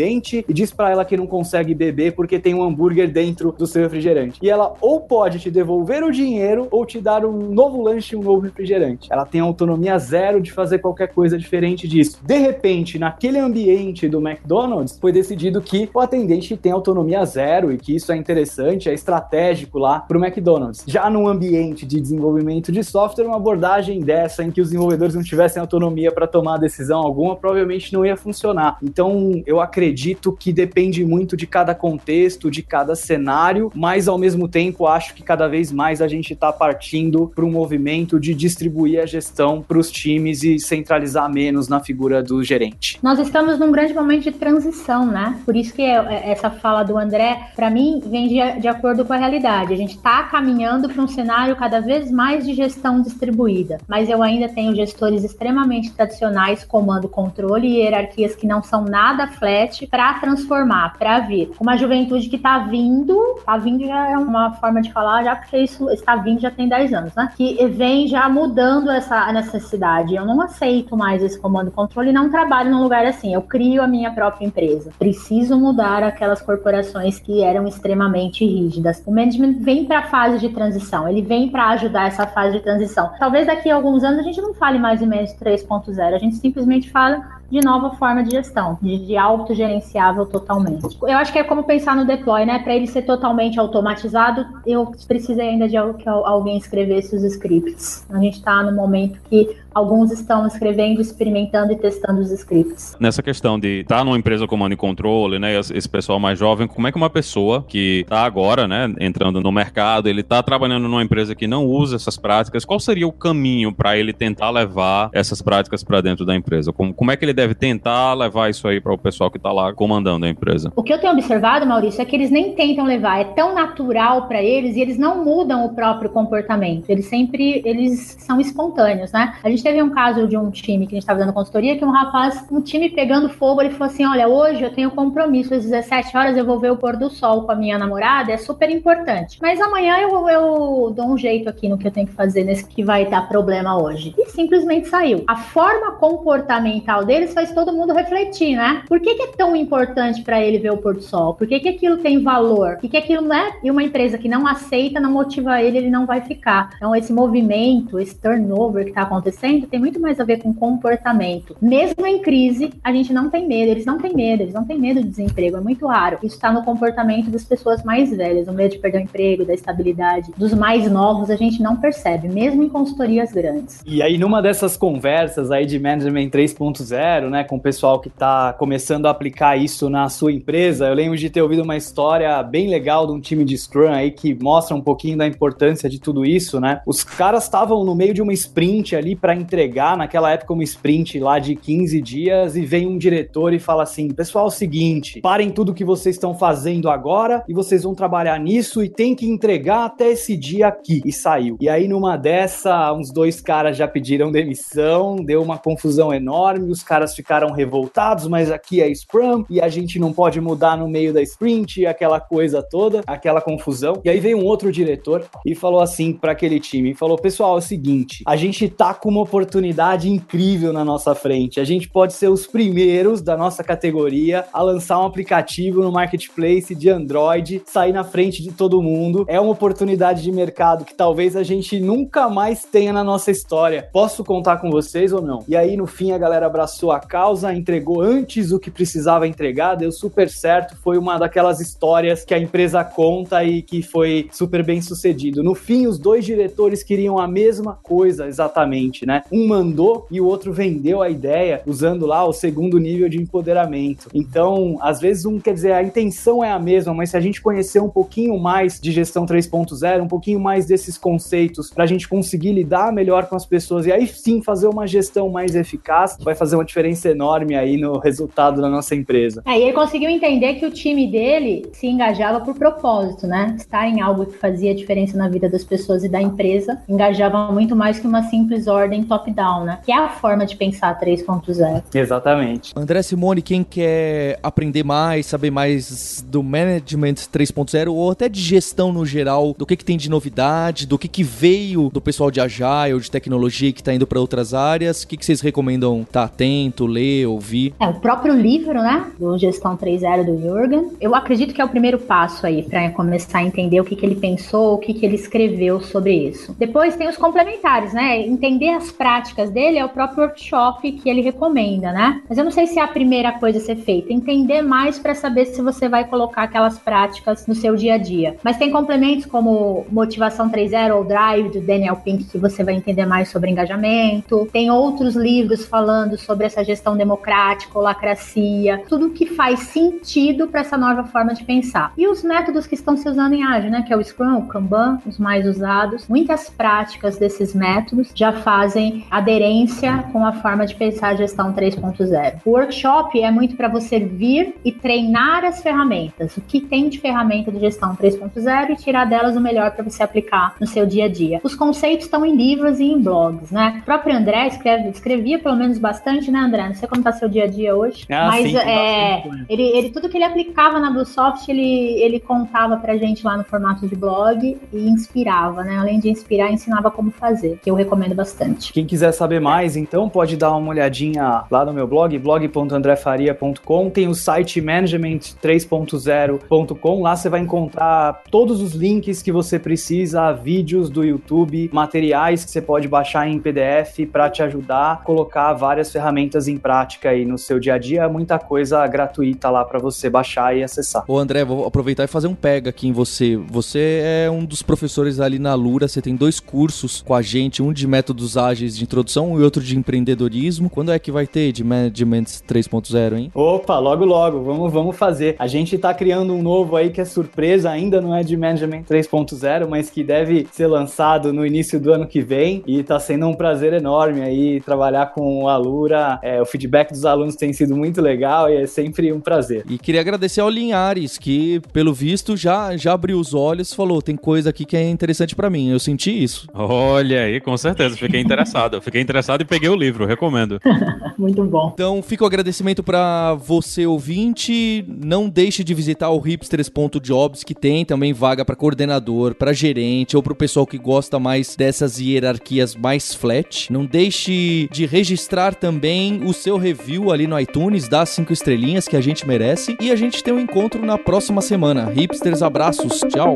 [0.48, 3.82] e diz para ela que não consegue beber porque tem um hambúrguer dentro do seu
[3.82, 4.40] refrigerante.
[4.42, 8.18] E ela ou pode te devolver o dinheiro ou te dar um novo lanche e
[8.18, 9.08] um novo refrigerante.
[9.12, 12.20] Ela tem autonomia zero de fazer qualquer coisa diferente disso.
[12.24, 17.78] De repente, naquele ambiente do McDonald's, foi decidido que o atendente tem autonomia zero e
[17.78, 20.84] que isso é interessante, é estratégico lá para o McDonald's.
[20.86, 25.24] Já no ambiente de desenvolvimento de software, uma abordagem dessa em que os desenvolvedores não
[25.24, 28.78] tivessem autonomia para tomar decisão alguma, provavelmente não ia funcionar.
[28.84, 29.87] Então, eu acredito
[30.34, 35.24] que depende muito de cada contexto, de cada cenário, mas ao mesmo tempo acho que
[35.24, 39.78] cada vez mais a gente está partindo para um movimento de distribuir a gestão para
[39.78, 43.00] os times e centralizar menos na figura do gerente.
[43.02, 45.40] Nós estamos num grande momento de transição, né?
[45.46, 49.06] Por isso que é, é, essa fala do André, para mim, vem de, de acordo
[49.06, 49.74] com a realidade.
[49.74, 54.22] A gente está caminhando para um cenário cada vez mais de gestão distribuída, mas eu
[54.24, 60.16] ainda tenho gestores extremamente tradicionais, comando, controle e hierarquias que não são nada flat para
[60.16, 61.52] transformar, para vir.
[61.60, 65.58] Uma juventude que está vindo, está vindo já é uma forma de falar, já porque
[65.58, 67.32] isso está vindo já tem 10 anos, né?
[67.36, 70.16] Que vem já mudando essa necessidade.
[70.16, 73.34] Eu não aceito mais esse comando controle e não trabalho num lugar assim.
[73.34, 74.92] Eu crio a minha própria empresa.
[74.98, 79.04] Preciso mudar aquelas corporações que eram extremamente rígidas.
[79.06, 82.64] O management vem para a fase de transição, ele vem para ajudar essa fase de
[82.64, 83.12] transição.
[83.20, 86.36] Talvez daqui a alguns anos a gente não fale mais em management 3.0, a gente
[86.36, 90.98] simplesmente fala de nova forma de gestão, de, de autogerenciável totalmente.
[91.02, 92.60] Eu acho que é como pensar no deploy, né?
[92.60, 98.06] Para ele ser totalmente automatizado, eu precisei ainda de que alguém escrevesse os scripts.
[98.10, 102.98] A gente está no momento que alguns estão escrevendo, experimentando e testando os scripts.
[103.00, 106.68] Nessa questão de estar tá numa empresa comando e controle, né, esse pessoal mais jovem,
[106.68, 110.88] como é que uma pessoa que está agora, né, entrando no mercado, ele está trabalhando
[110.88, 115.10] numa empresa que não usa essas práticas, qual seria o caminho para ele tentar levar
[115.14, 116.74] essas práticas para dentro da empresa?
[116.74, 119.52] Como, como é que ele deve tentar levar isso aí para o pessoal que está
[119.52, 120.72] lá comandando a empresa?
[120.76, 124.28] O que eu tenho observado, Maurício, é que eles nem tentam levar, é tão natural
[124.28, 126.90] para eles e eles não mudam o próprio comportamento.
[126.90, 129.36] Eles sempre eles são espontâneos, né?
[129.44, 131.84] A gente teve um caso de um time que a gente estava dando consultoria que
[131.84, 135.64] um rapaz, um time pegando fogo, ele falou assim: "Olha, hoje eu tenho compromisso às
[135.64, 138.70] 17 horas eu vou ver o pôr do sol com a minha namorada, é super
[138.70, 139.38] importante.
[139.42, 142.66] Mas amanhã eu, eu dou um jeito aqui no que eu tenho que fazer nesse
[142.66, 144.16] que vai dar problema hoje".
[144.18, 145.26] E simplesmente saiu.
[145.28, 148.84] A forma comportamental deles faz todo mundo refletir, né?
[148.88, 151.34] Por que, que é tão importante para ele ver o pôr do sol?
[151.34, 152.78] Por que, que aquilo tem valor?
[152.78, 153.58] Que, que aquilo não é?
[153.62, 156.70] E uma empresa que não aceita, não motiva ele, ele não vai ficar.
[156.78, 161.56] Então, esse movimento, esse turnover que está acontecendo, tem muito mais a ver com comportamento.
[161.62, 164.78] Mesmo em crise, a gente não tem medo, eles não têm medo, eles não têm
[164.78, 166.20] medo de desemprego, é muito raro.
[166.22, 169.54] Isso está no comportamento das pessoas mais velhas, o medo de perder o emprego, da
[169.54, 170.32] estabilidade.
[170.38, 173.82] Dos mais novos, a gente não percebe, mesmo em consultorias grandes.
[173.86, 178.54] E aí, numa dessas conversas aí de Management 3.0, né, com o pessoal que está
[178.54, 182.70] começando a aplicar isso na sua empresa, eu lembro de ter ouvido uma história bem
[182.70, 186.26] legal de um time de Scrum aí que mostra um pouquinho da importância de tudo
[186.26, 186.82] isso, né?
[186.86, 191.20] Os caras estavam no meio de uma sprint ali para entregar, naquela época, uma sprint
[191.20, 195.22] lá de 15 dias, e vem um diretor e fala assim: pessoal, é o seguinte,
[195.22, 199.28] parem tudo que vocês estão fazendo agora e vocês vão trabalhar nisso e tem que
[199.28, 201.02] entregar até esse dia aqui.
[201.06, 201.58] E saiu.
[201.60, 206.84] E aí, numa dessa, uns dois caras já pediram demissão, deu uma confusão enorme, os
[206.84, 211.14] caras ficaram revoltados, mas aqui é Scrum e a gente não pode mudar no meio
[211.14, 214.02] da sprint, aquela coisa toda, aquela confusão.
[214.04, 217.60] E aí veio um outro diretor e falou assim para aquele time, falou: "Pessoal, é
[217.60, 221.60] o seguinte, a gente tá com uma oportunidade incrível na nossa frente.
[221.60, 226.74] A gente pode ser os primeiros da nossa categoria a lançar um aplicativo no marketplace
[226.74, 229.26] de Android, sair na frente de todo mundo.
[229.28, 233.90] É uma oportunidade de mercado que talvez a gente nunca mais tenha na nossa história.
[233.92, 237.54] Posso contar com vocês ou não?" E aí no fim a galera abraçou a causa,
[237.54, 242.40] entregou antes o que precisava entregar, deu super certo, foi uma daquelas histórias que a
[242.40, 245.44] empresa conta e que foi super bem sucedido.
[245.44, 249.17] No fim, os dois diretores queriam a mesma coisa exatamente, né?
[249.32, 254.10] Um mandou e o outro vendeu a ideia usando lá o segundo nível de empoderamento.
[254.14, 257.42] Então, às vezes um quer dizer a intenção é a mesma, mas se a gente
[257.42, 262.08] conhecer um pouquinho mais de gestão 3.0, um pouquinho mais desses conceitos para a gente
[262.08, 266.36] conseguir lidar melhor com as pessoas e aí sim fazer uma gestão mais eficaz, vai
[266.36, 269.42] fazer uma diferença enorme aí no resultado da nossa empresa.
[269.46, 273.56] É, e ele conseguiu entender que o time dele se engajava por propósito, né?
[273.58, 277.76] Estar em algo que fazia diferença na vida das pessoas e da empresa engajava muito
[277.76, 279.80] mais que uma simples ordem top-down, né?
[279.86, 281.84] Que é a forma de pensar 3.0.
[281.94, 282.74] Exatamente.
[282.76, 288.92] André Simone, quem quer aprender mais, saber mais do Management 3.0 ou até de gestão
[288.92, 292.42] no geral, do que, que tem de novidade, do que, que veio do pessoal de
[292.42, 296.22] Agile, de tecnologia que está indo para outras áreas, o que, que vocês recomendam estar
[296.22, 297.74] tá atento, ler, ouvir?
[297.80, 301.70] É, o próprio livro, né, do Gestão 3.0 do Jürgen, eu acredito que é o
[301.70, 305.06] primeiro passo aí para começar a entender o que, que ele pensou, o que, que
[305.06, 306.56] ele escreveu sobre isso.
[306.58, 311.22] Depois tem os complementares, né, entender as práticas dele é o próprio workshop que ele
[311.22, 314.62] recomenda, né, mas eu não sei se é a primeira coisa a ser feita, entender
[314.62, 318.38] mais para saber se você vai colocar aquelas práticas no seu dia a dia.
[318.44, 323.06] Mas tem complementos como Motivação 3.0 ou Drive, do Daniel Pink, que você vai entender
[323.06, 324.48] mais sobre engajamento.
[324.52, 330.78] Tem outros livros falando sobre essa gestão democrática, holacracia, tudo que faz sentido para essa
[330.78, 331.94] nova forma de pensar.
[331.98, 334.48] E os métodos que estão se usando em ágil, né, que é o Scrum, o
[334.48, 336.08] Kanban, os mais usados.
[336.08, 342.42] Muitas práticas desses métodos já fazem aderência com a forma de pensar a gestão 3.0.
[342.46, 347.00] O workshop é muito para você vir e treinar as ferramentas, o que tem de
[347.00, 351.06] ferramenta de gestão 3.0 e tirar delas o melhor para você aplicar no seu dia
[351.06, 351.40] a dia.
[351.44, 353.80] Os conceitos estão em livros e em blogs, né?
[353.82, 356.68] O próprio André escreve, escrevia pelo menos bastante, né, André?
[356.68, 359.90] Não sei como tá seu dia a dia hoje, Ah, mas sim, é, ele, ele
[359.90, 363.96] tudo que ele aplicava na Bluesoft, ele, ele contava pra gente lá no formato de
[363.96, 365.78] blog e inspirava, né?
[365.78, 368.72] Além de inspirar, ensinava como fazer, que eu recomendo bastante.
[368.78, 373.90] Quem quiser saber mais, então pode dar uma olhadinha lá no meu blog, blog.andrefaria.com.
[373.90, 377.02] Tem o site management3.0.com.
[377.02, 382.52] Lá você vai encontrar todos os links que você precisa, vídeos do YouTube, materiais que
[382.52, 387.26] você pode baixar em PDF para te ajudar a colocar várias ferramentas em prática aí
[387.26, 388.08] no seu dia a dia.
[388.08, 391.04] Muita coisa gratuita lá para você baixar e acessar.
[391.08, 393.38] Ô André, vou aproveitar e fazer um pega aqui em você.
[393.50, 397.64] Você é um dos professores ali na Lura, você tem dois cursos com a gente,
[397.64, 400.70] um de métodos ágeis de introdução e outro de empreendedorismo.
[400.70, 403.32] Quando é que vai ter de Management 3.0, hein?
[403.34, 405.36] Opa, logo logo, vamos, vamos fazer.
[405.40, 408.84] A gente tá criando um novo aí que é surpresa, ainda não é de Management
[408.84, 413.28] 3.0, mas que deve ser lançado no início do ano que vem e tá sendo
[413.28, 416.20] um prazer enorme aí trabalhar com o Alura.
[416.22, 419.64] É, o feedback dos alunos tem sido muito legal e é sempre um prazer.
[419.70, 424.02] E queria agradecer ao Linhares, que pelo visto já, já abriu os olhos e falou:
[424.02, 425.70] tem coisa aqui que é interessante para mim.
[425.70, 426.48] Eu senti isso.
[426.54, 428.47] Olha aí, com certeza, fiquei interessado.
[428.82, 430.60] Fiquei interessado e peguei o livro, recomendo.
[431.18, 431.72] Muito bom.
[431.74, 434.86] Então fica o agradecimento para você ouvinte.
[434.88, 440.24] Não deixe de visitar o hipsters.jobs que tem também vaga para coordenador, para gerente ou
[440.24, 443.72] para o pessoal que gosta mais dessas hierarquias mais flat.
[443.72, 448.96] Não deixe de registrar também o seu review ali no iTunes, dá cinco estrelinhas que
[448.96, 449.76] a gente merece.
[449.82, 451.90] E a gente tem um encontro na próxima semana.
[451.90, 453.36] Hipsters, abraços, tchau.